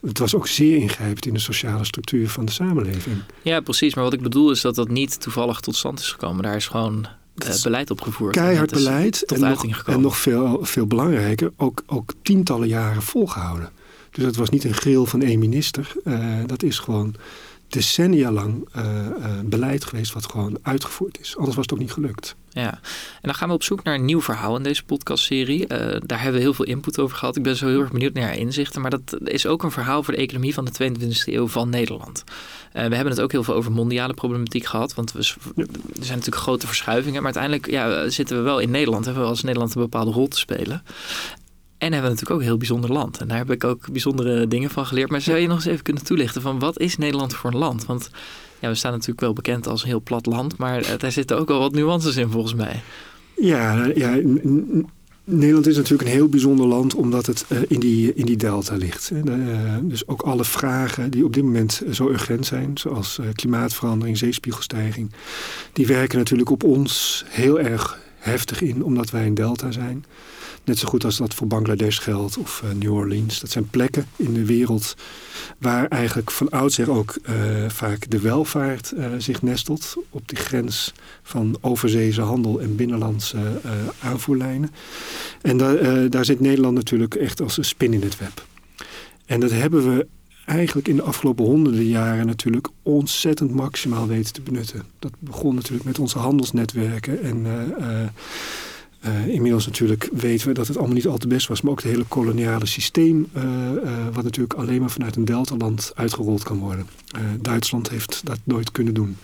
Het 0.02 0.20
was 0.20 0.36
ook 0.36 0.48
zeer 0.48 0.78
ingrijpend 0.78 1.26
in 1.26 1.34
de 1.34 1.40
sociale 1.40 1.86
structuur 1.86 2.30
van 2.30 2.46
de 2.46 2.52
samenleving. 2.52 3.18
Ja, 3.42 3.60
precies. 3.60 3.96
Maar 3.96 4.04
wat 4.04 4.14
ik 4.14 4.22
bedoel 4.22 4.52
is 4.52 4.62
dat 4.62 4.76
dat 4.76 4.90
niet 4.90 5.22
toevallig 5.22 5.60
tot 5.60 5.76
stand 5.76 6.00
is 6.00 6.12
gekomen. 6.12 6.44
Daar 6.44 6.56
is 6.56 6.68
gewoon 6.68 7.08
uh, 7.36 7.62
beleid 7.64 7.92
opgevoerd. 7.92 8.36
Keihard 8.36 8.72
beleid. 8.72 9.24
Tot 9.28 9.38
en 9.38 9.46
uiting 9.46 9.72
nog, 9.72 9.78
gekomen. 9.78 10.00
En 10.00 10.06
nog 10.06 10.18
veel, 10.18 10.60
veel 10.62 10.88
belangrijker, 10.88 11.52
ook, 11.58 11.84
ook 11.86 12.14
tientallen 12.22 12.68
jaren 12.68 13.02
volgehouden. 13.02 13.70
Dus 14.12 14.24
dat 14.24 14.36
was 14.36 14.50
niet 14.50 14.64
een 14.64 14.74
grill 14.74 15.04
van 15.04 15.22
één 15.22 15.40
minister. 15.40 15.92
Uh, 16.04 16.38
dat 16.46 16.64
is 16.64 16.80
gewoon 16.80 17.16
decennia 17.70 18.32
lang 18.32 18.68
uh, 18.76 18.84
beleid 19.46 19.86
geweest 19.86 20.14
wat 20.14 20.26
gewoon 20.26 20.58
uitgevoerd 20.62 21.20
is. 21.20 21.38
Anders 21.38 21.56
was 21.56 21.66
het 21.66 21.74
ook 21.74 21.80
niet 21.80 21.92
gelukt. 21.92 22.36
Ja, 22.50 22.72
en 22.72 23.22
dan 23.22 23.36
gaan 23.36 23.48
we 23.48 23.54
op 23.54 23.64
zoek 23.64 23.84
naar 23.84 23.96
een 23.96 24.06
nieuw 24.06 24.22
verhaal 24.22 24.58
in 24.58 24.64
deze 24.64 24.84
podcastserie. 24.84 25.62
Uh, 25.62 25.68
daar 26.06 26.22
hebben 26.22 26.34
we 26.34 26.40
heel 26.40 26.54
veel 26.54 26.66
input 26.66 27.00
over 27.00 27.18
gehad. 27.18 27.36
Ik 27.36 27.44
ben 27.44 27.56
zo 27.56 27.68
heel 27.68 27.80
erg 27.80 27.92
benieuwd 27.92 28.14
naar 28.14 28.38
inzichten. 28.38 28.82
Maar 28.82 28.92
dat 28.92 29.18
is 29.24 29.46
ook 29.46 29.64
een 29.64 29.72
verhaal 29.72 30.04
voor 30.04 30.14
de 30.14 30.20
economie 30.20 30.54
van 30.54 30.66
de 30.66 30.92
22e 30.92 31.24
eeuw 31.26 31.48
van 31.48 31.70
Nederland. 31.70 32.24
we 32.72 32.80
hebben 32.80 33.08
het 33.08 33.22
ook 33.22 33.32
heel 33.32 33.44
veel 33.44 33.54
over 33.54 33.72
mondiale 33.72 34.14
problematiek 34.14 34.66
gehad. 34.66 34.94
Want 34.94 35.12
we, 35.12 35.20
er 35.20 35.26
zijn 36.00 36.18
natuurlijk 36.18 36.36
grote 36.36 36.68
verschuivingen. 36.68 37.24
Maar 37.24 37.36
uiteindelijk 37.36 37.70
ja, 37.70 38.10
zitten 38.10 38.38
we 38.38 38.44
wel 38.44 38.60
in 38.60 38.72
Nederland. 38.72 39.06
Hebben 39.06 39.24
we 39.24 39.30
als 39.30 39.44
Nederland 39.44 39.76
een 39.76 39.82
bepaalde 39.82 40.12
rol 40.12 40.28
te 40.28 40.38
spelen. 40.38 40.84
En 41.80 41.94
hebben 41.94 42.10
we 42.12 42.16
natuurlijk 42.16 42.32
ook 42.32 42.40
een 42.40 42.46
heel 42.46 42.58
bijzonder 42.58 42.92
land. 42.92 43.18
En 43.18 43.28
daar 43.28 43.38
heb 43.38 43.52
ik 43.52 43.64
ook 43.64 43.92
bijzondere 43.92 44.48
dingen 44.48 44.70
van 44.70 44.86
geleerd. 44.86 45.10
Maar 45.10 45.22
zou 45.22 45.38
je 45.38 45.48
nog 45.48 45.56
eens 45.56 45.66
even 45.66 45.84
kunnen 45.84 46.04
toelichten 46.04 46.42
van 46.42 46.60
wat 46.60 46.80
is 46.80 46.98
Nederland 46.98 47.36
voor 47.36 47.52
een 47.52 47.58
land? 47.58 47.86
Want 47.86 48.10
ja, 48.60 48.70
we 48.70 48.76
staan 48.76 48.92
natuurlijk 48.92 49.20
wel 49.20 49.34
bekend 49.34 49.68
als 49.68 49.82
een 49.82 49.88
heel 49.88 50.02
plat 50.02 50.26
land. 50.26 50.58
Maar 50.58 50.96
daar 50.98 51.12
zitten 51.12 51.38
ook 51.38 51.48
wel 51.48 51.60
wat 51.60 51.72
nuances 51.72 52.16
in 52.16 52.30
volgens 52.30 52.54
mij. 52.54 52.82
Ja, 53.36 53.92
ja 53.96 54.20
Nederland 55.24 55.68
is 55.68 55.76
natuurlijk 55.76 56.10
een 56.10 56.16
heel 56.16 56.30
bijzonder 56.30 56.66
land 56.66 56.96
omdat 56.96 57.26
het 57.26 57.46
uh, 57.50 57.60
in, 57.68 57.80
die, 57.80 58.14
in 58.14 58.26
die 58.26 58.38
delta 58.38 58.76
ligt. 58.76 59.12
Uh, 59.14 59.34
dus 59.82 60.08
ook 60.08 60.22
alle 60.22 60.46
vragen 60.46 61.12
die 61.12 61.26
op 61.26 61.34
dit 61.34 61.44
moment 61.44 61.82
zo 61.92 62.10
urgent 62.10 62.46
zijn, 62.46 62.72
zoals 62.78 63.18
uh, 63.22 63.26
klimaatverandering, 63.34 64.18
zeespiegelstijging, 64.18 65.12
die 65.74 65.88
werken 65.88 66.18
natuurlijk 66.18 66.50
op 66.50 66.64
ons 66.64 67.24
heel 67.28 67.60
erg 67.60 68.00
heftig 68.30 68.62
in 68.62 68.84
omdat 68.84 69.10
wij 69.10 69.26
een 69.26 69.34
delta 69.34 69.72
zijn. 69.72 70.06
Net 70.64 70.78
zo 70.78 70.88
goed 70.88 71.06
als 71.06 71.18
dat 71.18 71.34
voor 71.34 71.48
Bangladesh 71.48 72.00
geldt 72.00 72.38
of 72.38 72.62
uh, 72.66 72.72
New 72.72 72.94
Orleans. 72.94 73.40
Dat 73.40 73.50
zijn 73.50 73.70
plekken 73.70 74.06
in 74.16 74.34
de 74.34 74.46
wereld 74.46 74.96
waar 75.58 75.88
eigenlijk 75.88 76.32
van 76.32 76.50
oudsher 76.50 76.92
ook 76.92 77.18
uh, 77.30 77.36
vaak 77.68 78.10
de 78.10 78.20
welvaart 78.20 78.94
uh, 78.98 79.06
zich 79.18 79.42
nestelt. 79.42 79.96
Op 80.10 80.28
de 80.28 80.36
grens 80.36 80.94
van 81.24 81.58
overzeese 81.62 82.22
handel 82.22 82.62
en 82.62 82.76
binnenlandse 82.76 83.38
aanvoerlijnen. 84.00 84.72
En 85.42 85.58
daar 86.10 86.26
zit 86.26 86.40
Nederland 86.40 86.76
natuurlijk 86.76 87.16
echt 87.16 87.42
als 87.42 87.58
een 87.58 87.66
spin 87.66 87.94
in 87.94 88.02
het 88.02 88.18
web. 88.18 88.46
En 89.26 89.40
dat 89.40 89.52
hebben 89.52 89.96
we 89.96 90.08
eigenlijk 90.50 90.88
in 90.88 90.96
de 90.96 91.02
afgelopen 91.02 91.46
honderden 91.46 91.88
jaren 91.88 92.26
natuurlijk 92.26 92.68
ontzettend 92.84 93.52
maximaal 93.52 94.08
weten 94.08 94.34
te 94.34 94.42
benutten. 94.42 94.84
Dat 95.00 95.12
begon 95.20 95.56
natuurlijk 95.56 95.86
met 95.86 96.00
onze 96.00 96.18
handelsnetwerken 96.18 97.22
en 97.24 97.46
uh, 99.06 99.28
inmiddels 99.28 99.66
natuurlijk 99.66 100.10
weten 100.14 100.48
we 100.48 100.54
dat 100.54 100.68
het 100.68 100.78
allemaal 100.78 100.96
niet 100.96 101.08
al 101.08 101.18
te 101.18 101.28
best 101.28 101.48
was, 101.48 101.62
maar 101.62 101.72
ook 101.72 101.82
het 101.82 101.92
hele 101.92 102.04
koloniale 102.04 102.66
systeem, 102.66 103.28
wat 104.14 104.24
natuurlijk 104.24 104.54
alleen 104.54 104.80
maar 104.80 104.90
vanuit 104.90 105.16
een 105.16 105.26
deltaland 105.26 105.92
uitgerold 105.96 106.44
kan 106.44 106.58
worden. 106.58 106.88
Duitsland 107.42 107.90
heeft 107.90 108.22
dat 108.24 108.40
nooit 108.44 108.72
kunnen 108.72 108.94
doen, 108.94 109.18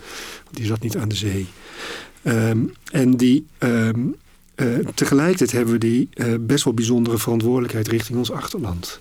want 0.44 0.56
die 0.56 0.66
zat 0.66 0.82
niet 0.82 0.96
aan 0.96 1.08
de 1.08 1.14
zee. 1.14 1.46
Um, 2.22 2.72
en 2.90 3.16
die, 3.16 3.46
um, 3.58 4.16
tegelijkertijd 4.94 5.52
hebben 5.52 5.72
we 5.72 5.78
die 5.78 6.08
best 6.40 6.64
wel 6.64 6.74
bijzondere 6.74 7.18
verantwoordelijkheid 7.18 7.88
richting 7.88 8.18
ons 8.18 8.30
achterland. 8.30 9.00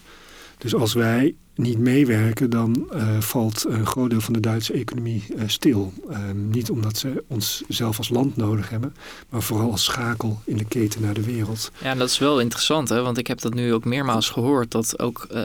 Dus 0.57 0.75
als 0.75 0.93
wij 0.93 1.35
niet 1.55 1.77
meewerken, 1.77 2.49
dan 2.49 2.89
uh, 2.93 3.19
valt 3.19 3.65
een 3.67 3.85
groot 3.85 4.09
deel 4.09 4.21
van 4.21 4.33
de 4.33 4.39
Duitse 4.39 4.73
economie 4.73 5.23
uh, 5.35 5.43
stil. 5.45 5.93
Uh, 6.09 6.17
niet 6.33 6.69
omdat 6.69 6.97
ze 6.97 7.23
ons 7.27 7.63
zelf 7.67 7.97
als 7.97 8.09
land 8.09 8.35
nodig 8.35 8.69
hebben, 8.69 8.95
maar 9.29 9.41
vooral 9.41 9.71
als 9.71 9.83
schakel 9.83 10.39
in 10.43 10.57
de 10.57 10.65
keten 10.65 11.01
naar 11.01 11.13
de 11.13 11.23
wereld. 11.23 11.71
Ja, 11.81 11.95
dat 11.95 12.09
is 12.09 12.17
wel 12.17 12.39
interessant, 12.39 12.89
hè? 12.89 13.01
want 13.01 13.17
ik 13.17 13.27
heb 13.27 13.41
dat 13.41 13.53
nu 13.53 13.73
ook 13.73 13.85
meermaals 13.85 14.29
gehoord, 14.29 14.71
dat 14.71 14.99
ook 14.99 15.27
eh, 15.31 15.41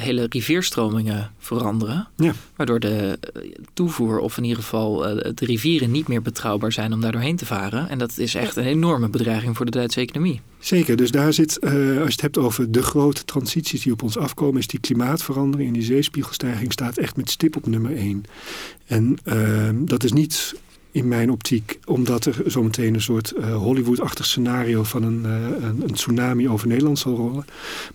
hele 0.00 0.26
rivierstromingen 0.28 1.30
veranderen. 1.38 2.08
Ja. 2.16 2.32
Waardoor 2.56 2.80
de 2.80 3.18
toevoer, 3.74 4.18
of 4.18 4.36
in 4.36 4.44
ieder 4.44 4.62
geval 4.62 4.98
de 4.98 5.44
rivieren, 5.44 5.90
niet 5.90 6.08
meer 6.08 6.22
betrouwbaar 6.22 6.72
zijn 6.72 6.92
om 6.92 7.00
daar 7.00 7.12
doorheen 7.12 7.36
te 7.36 7.46
varen. 7.46 7.88
En 7.88 7.98
dat 7.98 8.18
is 8.18 8.34
echt 8.34 8.56
een 8.56 8.64
enorme 8.64 9.08
bedreiging 9.08 9.56
voor 9.56 9.64
de 9.64 9.70
Duitse 9.70 10.00
economie. 10.00 10.40
Zeker, 10.58 10.96
dus 10.96 11.10
daar 11.10 11.32
zit, 11.32 11.60
als 11.60 11.72
je 11.72 12.02
het 12.04 12.20
hebt 12.20 12.38
over 12.38 12.72
de 12.72 12.82
grote 12.82 13.24
transities 13.24 13.82
die 13.82 13.92
op 13.92 14.02
ons 14.02 14.18
afkomen, 14.18 14.60
is 14.60 14.66
die 14.66 14.80
klimaatverandering 14.80 15.47
en 15.54 15.72
die 15.72 15.82
zeespiegelstijging 15.82 16.72
staat 16.72 16.96
echt 16.96 17.16
met 17.16 17.30
stip 17.30 17.56
op 17.56 17.66
nummer 17.66 17.96
1. 17.96 18.24
En 18.86 19.18
uh, 19.24 19.68
dat 19.74 20.04
is 20.04 20.12
niet 20.12 20.54
in 20.90 21.08
mijn 21.08 21.30
optiek 21.30 21.78
omdat 21.84 22.24
er 22.24 22.42
zometeen 22.46 22.94
een 22.94 23.00
soort 23.00 23.32
uh, 23.38 23.56
Hollywood-achtig 23.56 24.26
scenario 24.26 24.82
van 24.82 25.02
een, 25.02 25.22
uh, 25.24 25.66
een, 25.68 25.82
een, 25.82 25.92
tsunami 25.92 26.48
over 26.48 26.68
Nederland 26.68 26.98
zal 26.98 27.16
rollen. 27.16 27.44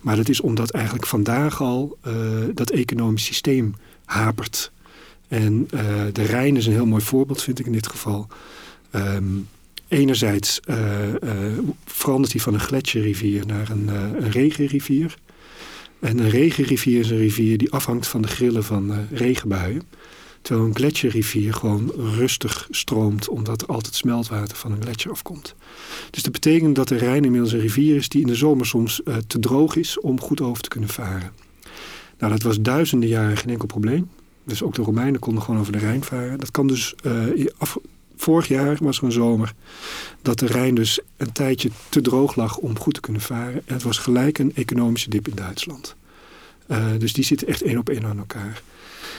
Maar 0.00 0.16
dat 0.16 0.28
is 0.28 0.40
omdat 0.40 0.70
eigenlijk 0.70 1.06
vandaag 1.06 1.62
al 1.62 1.98
uh, 2.06 2.14
dat 2.54 2.70
economisch 2.70 3.24
systeem 3.24 3.74
hapert. 4.04 4.72
En 5.28 5.68
de 6.12 6.22
Rijn 6.22 6.56
is 6.56 6.66
een 6.66 6.72
heel 6.72 6.86
mooi 6.86 7.02
voorbeeld, 7.02 7.42
vind 7.42 7.58
ik 7.58 7.66
in 7.66 7.72
dit 7.72 7.86
geval. 7.86 8.26
Um, 8.94 9.48
enerzijds 9.88 10.60
verandert 11.84 12.32
hij 12.32 12.40
van 12.40 12.54
een 12.54 12.60
gletsjerrivier 12.60 13.46
naar 13.46 13.70
een, 13.70 13.88
een 13.88 14.30
regenrivier. 14.30 15.16
En 16.00 16.18
een 16.18 16.30
regenrivier 16.30 17.00
is 17.00 17.10
een 17.10 17.16
rivier 17.16 17.58
die 17.58 17.72
afhangt 17.72 18.06
van 18.06 18.22
de 18.22 18.28
grillen 18.28 18.64
van 18.64 18.90
uh, 18.90 18.96
regenbuien. 19.10 19.82
Terwijl 20.42 20.66
een 20.66 20.74
gletsjerrivier 20.74 21.54
gewoon 21.54 21.92
rustig 21.96 22.66
stroomt 22.70 23.28
omdat 23.28 23.62
er 23.62 23.68
altijd 23.68 23.94
smeltwater 23.94 24.56
van 24.56 24.72
een 24.72 24.82
gletsjer 24.82 25.12
afkomt. 25.12 25.54
Dus 26.10 26.22
dat 26.22 26.32
betekent 26.32 26.74
dat 26.74 26.88
de 26.88 26.96
Rijn 26.96 27.24
inmiddels 27.24 27.52
een 27.52 27.60
rivier 27.60 27.96
is 27.96 28.08
die 28.08 28.20
in 28.20 28.26
de 28.26 28.34
zomer 28.34 28.66
soms 28.66 29.00
uh, 29.04 29.16
te 29.16 29.38
droog 29.38 29.76
is 29.76 30.00
om 30.00 30.20
goed 30.20 30.40
over 30.40 30.62
te 30.62 30.68
kunnen 30.68 30.88
varen. 30.88 31.32
Nou, 32.18 32.32
dat 32.32 32.42
was 32.42 32.60
duizenden 32.60 33.08
jaren 33.08 33.36
geen 33.36 33.50
enkel 33.50 33.66
probleem. 33.66 34.08
Dus 34.44 34.62
ook 34.62 34.74
de 34.74 34.82
Romeinen 34.82 35.20
konden 35.20 35.42
gewoon 35.42 35.60
over 35.60 35.72
de 35.72 35.78
Rijn 35.78 36.04
varen. 36.04 36.38
Dat 36.38 36.50
kan 36.50 36.66
dus 36.66 36.94
uh, 37.06 37.46
af, 37.58 37.78
vorig 38.24 38.48
jaar 38.48 38.76
was 38.80 38.98
er 38.98 39.04
een 39.04 39.12
zomer 39.12 39.54
dat 40.22 40.38
de 40.38 40.46
Rijn 40.46 40.74
dus 40.74 41.00
een 41.16 41.32
tijdje 41.32 41.70
te 41.88 42.00
droog 42.00 42.34
lag 42.34 42.56
om 42.56 42.78
goed 42.78 42.94
te 42.94 43.00
kunnen 43.00 43.22
varen. 43.22 43.62
En 43.64 43.74
het 43.74 43.82
was 43.82 43.98
gelijk 43.98 44.38
een 44.38 44.54
economische 44.54 45.10
dip 45.10 45.28
in 45.28 45.34
Duitsland. 45.34 45.96
Uh, 46.68 46.86
dus 46.98 47.12
die 47.12 47.24
zitten 47.24 47.48
echt 47.48 47.62
één 47.62 47.78
op 47.78 47.88
één 47.88 48.04
aan 48.04 48.18
elkaar. 48.18 48.62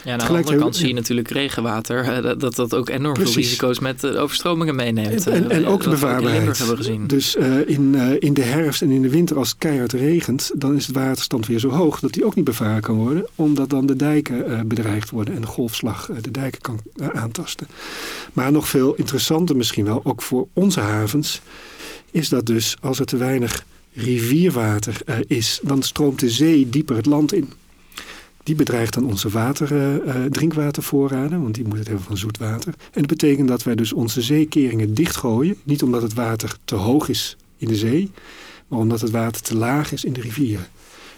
Ja, 0.06 0.12
aan 0.12 0.18
de 0.18 0.26
andere 0.26 0.58
kant 0.58 0.76
zie 0.76 0.88
je 0.88 0.94
natuurlijk 0.94 1.30
regenwater. 1.30 2.38
Dat 2.38 2.56
dat 2.56 2.76
ook 2.76 2.90
enorm 2.90 3.16
veel 3.16 3.34
risico's 3.34 3.80
met 3.80 4.04
eh, 4.04 4.22
overstromingen 4.22 4.76
meeneemt. 4.76 5.28
En, 5.28 5.50
en, 5.50 5.66
ook 5.66 5.84
de 5.84 5.90
bevaarbaarheid. 5.90 6.58
gezien. 6.58 7.08
Dus 7.08 7.36
uh, 7.36 7.70
in, 7.70 7.94
uh, 7.96 8.12
in 8.20 8.34
de 8.34 8.42
herfst 8.42 8.82
en 8.82 8.90
in 8.90 9.02
de 9.02 9.10
winter 9.10 9.38
als 9.38 9.50
het 9.50 9.58
keihard 9.58 9.94
regent... 9.94 10.52
dan 10.56 10.76
is 10.76 10.88
het 10.88 10.96
waterstand 10.96 11.48
weer 11.48 11.60
zo 11.60 11.70
hoog 11.70 12.00
dat 12.00 12.14
die 12.14 12.26
ook 12.26 12.36
niet 12.36 12.46
bevaard 12.46 12.84
kan 12.84 12.96
worden. 12.96 13.28
Omdat 13.36 13.70
dan 13.70 13.86
de 13.86 13.96
dijken 13.96 14.52
uh, 14.52 14.60
bedreigd 14.66 15.10
worden 15.10 15.36
en 15.36 15.42
de 15.42 15.48
golfslag 15.48 16.10
de 16.22 16.32
dijken 16.32 16.62
kan 16.62 16.80
aantasten. 16.98 17.68
Maar 18.34 18.52
nog 18.52 18.70
veel 18.70 18.94
interessanter 18.94 19.56
misschien 19.56 19.86
wel, 19.86 20.02
ook 20.04 20.22
voor 20.22 20.48
onze 20.54 20.80
havens... 20.80 21.42
is 22.12 22.30
dat 22.30 22.46
dus 22.46 22.76
als 22.82 23.00
er 23.00 23.06
te 23.06 23.18
weinig 23.18 23.66
rivierwater 23.94 25.02
is... 25.28 25.60
dan 25.64 25.84
stroomt 25.84 26.20
de 26.20 26.30
zee 26.30 26.70
dieper 26.70 26.96
het 26.96 27.06
land 27.06 27.34
in... 27.34 27.50
Die 28.46 28.56
bedreigt 28.56 28.94
dan 28.94 29.06
onze 29.06 29.30
water, 29.30 29.72
uh, 30.06 30.26
drinkwatervoorraden, 30.26 31.42
want 31.42 31.54
die 31.56 31.64
moeten 31.64 31.80
het 31.80 31.88
hebben 31.88 32.06
van 32.06 32.18
zoet 32.18 32.38
water. 32.38 32.74
En 32.78 33.02
dat 33.02 33.08
betekent 33.08 33.48
dat 33.48 33.64
wij 33.64 33.76
dus 33.76 33.94
onze 33.94 34.22
zeekeringen 34.22 34.94
dichtgooien. 34.94 35.56
Niet 35.64 35.84
omdat 35.84 36.02
het 36.02 36.14
water 36.14 36.56
te 36.66 36.76
hoog 36.76 37.10
is 37.10 37.38
in 37.58 37.68
de 37.68 37.76
zee, 37.76 38.12
maar 38.68 38.80
omdat 38.80 39.02
het 39.02 39.12
water 39.12 39.42
te 39.42 39.56
laag 39.56 39.92
is 39.92 40.04
in 40.04 40.14
de 40.14 40.22
rivieren. 40.22 40.68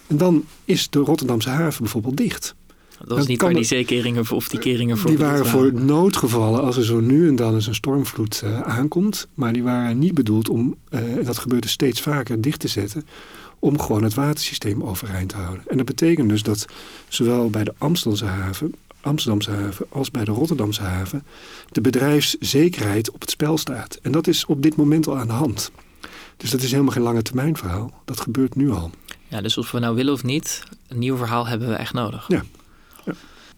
En 0.08 0.18
dan 0.18 0.46
is 0.66 0.90
de 0.90 1.00
Rotterdamse 1.00 1.50
haven 1.50 1.82
bijvoorbeeld 1.84 2.18
dicht. 2.18 2.56
Dat 3.00 3.18
was 3.18 3.28
niet 3.28 3.42
waar 3.42 3.54
die 3.54 3.64
zeekeringen 3.64 4.26
of 4.32 4.48
die 4.48 4.60
keringen 4.60 4.98
voor 4.98 5.10
Die 5.10 5.20
waren 5.20 5.46
voor 5.46 5.74
noodgevallen 5.74 6.62
als 6.62 6.78
er 6.78 6.86
zo 6.86 7.00
nu 7.00 7.28
en 7.28 7.36
dan 7.36 7.54
eens 7.54 7.68
een 7.68 7.76
stormvloed 7.76 8.42
uh, 8.44 8.62
aankomt. 8.62 9.28
Maar 9.34 9.54
die 9.54 9.64
waren 9.64 10.00
niet 10.00 10.14
bedoeld 10.14 10.50
om, 10.50 10.76
uh, 10.90 11.26
dat 11.26 11.38
gebeurde 11.38 11.68
steeds 11.68 12.02
vaker, 12.02 12.42
dicht 12.42 12.60
te 12.60 12.68
zetten 12.68 13.06
om 13.60 13.80
gewoon 13.80 14.04
het 14.04 14.14
watersysteem 14.14 14.84
overeind 14.84 15.30
te 15.30 15.36
houden. 15.36 15.64
En 15.68 15.78
dat 15.78 15.86
betekent 15.86 16.30
dus 16.30 16.44
dat 16.44 16.66
zowel 17.08 17.50
bij 17.50 17.64
de 17.64 17.74
Amsterdamse 17.78 18.26
haven, 18.26 18.74
Amsterdamse 19.02 19.52
haven 19.52 19.86
als 19.90 20.12
bij 20.12 20.24
de 20.24 20.32
Rotterdamse 20.32 20.82
haven 20.82 21.24
de 21.72 21.82
bedrijfszekerheid 21.82 23.12
op 23.12 23.22
het 23.22 23.30
spel 23.30 23.58
staat. 23.58 24.00
En 24.02 24.12
dat 24.12 24.28
is 24.28 24.46
op 24.46 24.62
dit 24.62 24.76
moment 24.76 25.08
al 25.08 25.18
aan 25.18 25.28
de 25.28 25.34
hand. 25.34 25.72
Dus 26.38 26.52
dat 26.52 26.62
is 26.62 26.72
helemaal 26.72 26.94
geen 26.94 27.04
lange 27.04 27.22
termijn 27.22 27.58
verhaal. 27.58 28.02
Dat 28.06 28.20
gebeurt 28.20 28.56
nu 28.56 28.72
al. 28.72 28.92
Ja, 29.28 29.42
dus 29.42 29.58
of 29.58 29.72
we 29.72 29.80
nou 29.80 29.96
willen 29.96 30.14
of 30.14 30.24
niet, 30.24 30.64
een 30.88 31.00
nieuw 31.00 31.18
verhaal 31.18 31.48
hebben 31.48 31.68
we 31.68 31.74
echt 31.74 31.94
nodig. 31.94 32.26
Ja. 32.28 32.44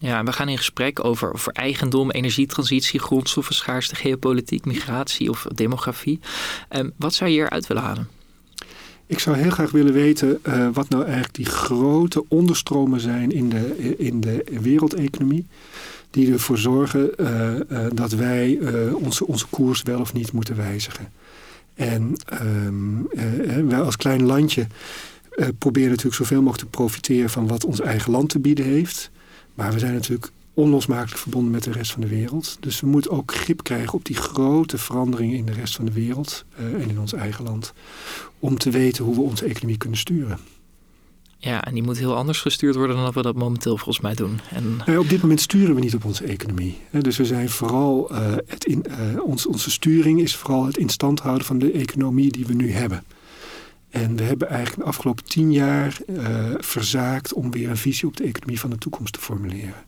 Ja, 0.02 0.24
we 0.24 0.32
gaan 0.32 0.50
in 0.50 0.58
gesprek 0.58 1.04
over, 1.04 1.34
over 1.34 1.54
eigendom, 1.54 2.12
energietransitie, 2.12 3.00
grondstoffen, 3.00 3.56
schaarste, 3.56 3.96
geopolitiek, 3.96 4.66
migratie 4.66 5.30
of 5.30 5.48
demografie. 5.56 6.20
Um, 6.70 6.92
wat 6.98 7.14
zou 7.14 7.30
je 7.30 7.36
hieruit 7.36 7.68
willen 7.68 7.84
halen? 7.84 8.08
Ik 9.06 9.20
zou 9.20 9.38
heel 9.38 9.50
graag 9.50 9.72
willen 9.72 9.94
weten 9.94 10.40
uh, 10.44 10.68
wat 10.74 10.90
nou 10.90 11.04
eigenlijk 11.04 11.34
die 11.34 11.46
grote 11.46 12.26
onderstromen 12.28 13.00
zijn 13.00 13.32
in 13.32 13.50
de, 13.50 13.96
in 13.98 14.22
de 14.22 14.44
wereldeconomie. 14.62 15.46
Die 16.12 16.32
ervoor 16.32 16.58
zorgen 16.58 17.12
uh, 17.18 17.56
uh, 17.56 17.86
dat 17.94 18.12
wij 18.12 18.60
onze, 18.94 19.28
onze 19.28 19.46
koers 19.50 19.82
wel 19.82 20.00
of 20.00 20.14
niet 20.14 20.32
moeten 20.32 20.56
wijzigen. 20.56 21.12
En 21.74 22.14
um, 22.44 23.08
wij 23.68 23.82
als 23.82 23.96
klein 23.96 24.26
landje 24.26 24.68
proberen 25.58 25.90
natuurlijk 25.90 26.16
zoveel 26.16 26.42
mogelijk 26.42 26.64
te 26.64 26.78
profiteren 26.78 27.30
van 27.30 27.48
wat 27.48 27.66
ons 27.66 27.80
eigen 27.80 28.12
land 28.12 28.30
te 28.30 28.40
bieden 28.40 28.66
heeft. 28.66 29.12
Maar 29.60 29.74
we 29.74 29.80
zijn 29.80 29.94
natuurlijk 29.94 30.32
onlosmakelijk 30.54 31.18
verbonden 31.18 31.52
met 31.52 31.64
de 31.64 31.72
rest 31.72 31.92
van 31.92 32.02
de 32.02 32.08
wereld. 32.08 32.58
Dus 32.60 32.80
we 32.80 32.88
moeten 32.88 33.12
ook 33.12 33.34
grip 33.34 33.64
krijgen 33.64 33.94
op 33.94 34.06
die 34.06 34.16
grote 34.16 34.78
veranderingen 34.78 35.38
in 35.38 35.46
de 35.46 35.52
rest 35.52 35.76
van 35.76 35.86
de 35.86 35.92
wereld 35.92 36.46
uh, 36.60 36.82
en 36.82 36.90
in 36.90 37.00
ons 37.00 37.14
eigen 37.14 37.44
land. 37.44 37.74
Om 38.40 38.58
te 38.58 38.70
weten 38.70 39.06
hoe 39.06 39.16
we 39.16 39.22
onze 39.22 39.46
economie 39.46 39.78
kunnen 39.78 40.00
sturen. 40.00 40.40
Ja, 41.38 41.64
en 41.64 41.74
die 41.74 41.84
moet 41.84 41.98
heel 41.98 42.16
anders 42.16 42.42
gestuurd 42.42 42.76
worden 42.76 42.96
dan 42.96 43.06
dat 43.06 43.14
we 43.14 43.22
dat 43.22 43.36
momenteel 43.36 43.78
volgens 43.78 44.00
mij 44.00 44.14
doen. 44.14 44.40
En... 44.50 44.82
Nou 44.86 44.98
op 44.98 45.10
dit 45.10 45.22
moment 45.22 45.42
sturen 45.42 45.76
we 45.76 45.82
niet 45.82 45.96
op 45.96 46.06
onze 46.06 46.24
economie. 46.24 46.78
Dus 46.92 47.18
we 47.18 47.26
zijn 47.26 47.50
vooral, 47.50 48.12
uh, 48.12 48.36
het 48.46 48.66
in, 48.66 48.86
uh, 49.16 49.24
ons, 49.24 49.46
onze 49.46 49.72
sturing 49.72 50.22
is 50.22 50.36
vooral 50.36 50.66
het 50.66 50.78
in 50.78 50.90
stand 50.90 51.20
houden 51.20 51.46
van 51.46 51.60
de 51.60 51.72
economie 51.72 52.32
die 52.32 52.46
we 52.46 52.54
nu 52.54 52.72
hebben. 52.72 53.04
En 53.90 54.16
we 54.16 54.24
hebben 54.24 54.50
eigenlijk 54.50 54.82
de 54.82 54.88
afgelopen 54.88 55.24
tien 55.24 55.52
jaar 55.52 55.98
uh, 56.08 56.26
verzaakt 56.58 57.34
om 57.34 57.52
weer 57.52 57.70
een 57.70 57.78
visie 57.78 58.08
op 58.08 58.18
de 58.18 58.24
economie 58.24 58.60
van 58.60 58.70
de 58.70 58.78
toekomst 58.78 59.14
te 59.14 59.20
formuleren. 59.20 59.88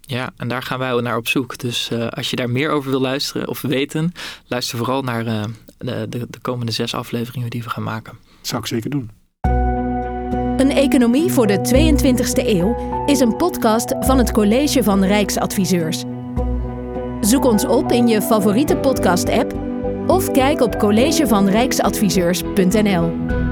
Ja, 0.00 0.32
en 0.36 0.48
daar 0.48 0.62
gaan 0.62 0.78
wij 0.78 1.00
naar 1.00 1.16
op 1.16 1.28
zoek. 1.28 1.58
Dus 1.58 1.90
uh, 1.92 2.08
als 2.08 2.30
je 2.30 2.36
daar 2.36 2.50
meer 2.50 2.70
over 2.70 2.90
wil 2.90 3.00
luisteren 3.00 3.48
of 3.48 3.60
weten, 3.60 4.12
luister 4.46 4.78
vooral 4.78 5.02
naar 5.02 5.26
uh, 5.26 5.42
de, 5.78 6.06
de, 6.08 6.26
de, 6.30 6.38
komende 6.40 6.72
zes 6.72 6.94
afleveringen 6.94 7.50
die 7.50 7.62
we 7.62 7.70
gaan 7.70 7.82
maken. 7.82 8.12
Dat 8.38 8.48
zou 8.48 8.60
ik 8.60 8.68
zeker 8.68 8.90
doen. 8.90 9.10
Een 10.56 10.70
economie 10.70 11.30
voor 11.30 11.46
de 11.46 11.58
22e 11.58 12.46
eeuw 12.46 13.02
is 13.06 13.20
een 13.20 13.36
podcast 13.36 13.94
van 14.00 14.18
het 14.18 14.32
College 14.32 14.82
van 14.82 15.04
Rijksadviseurs. 15.04 16.04
Zoek 17.20 17.44
ons 17.44 17.64
op 17.64 17.92
in 17.92 18.08
je 18.08 18.22
favoriete 18.22 18.76
podcast-app 18.76 19.73
of 20.06 20.30
kijk 20.30 20.60
op 20.60 20.78
collegevanrijksadviseurs.nl. 20.78 23.43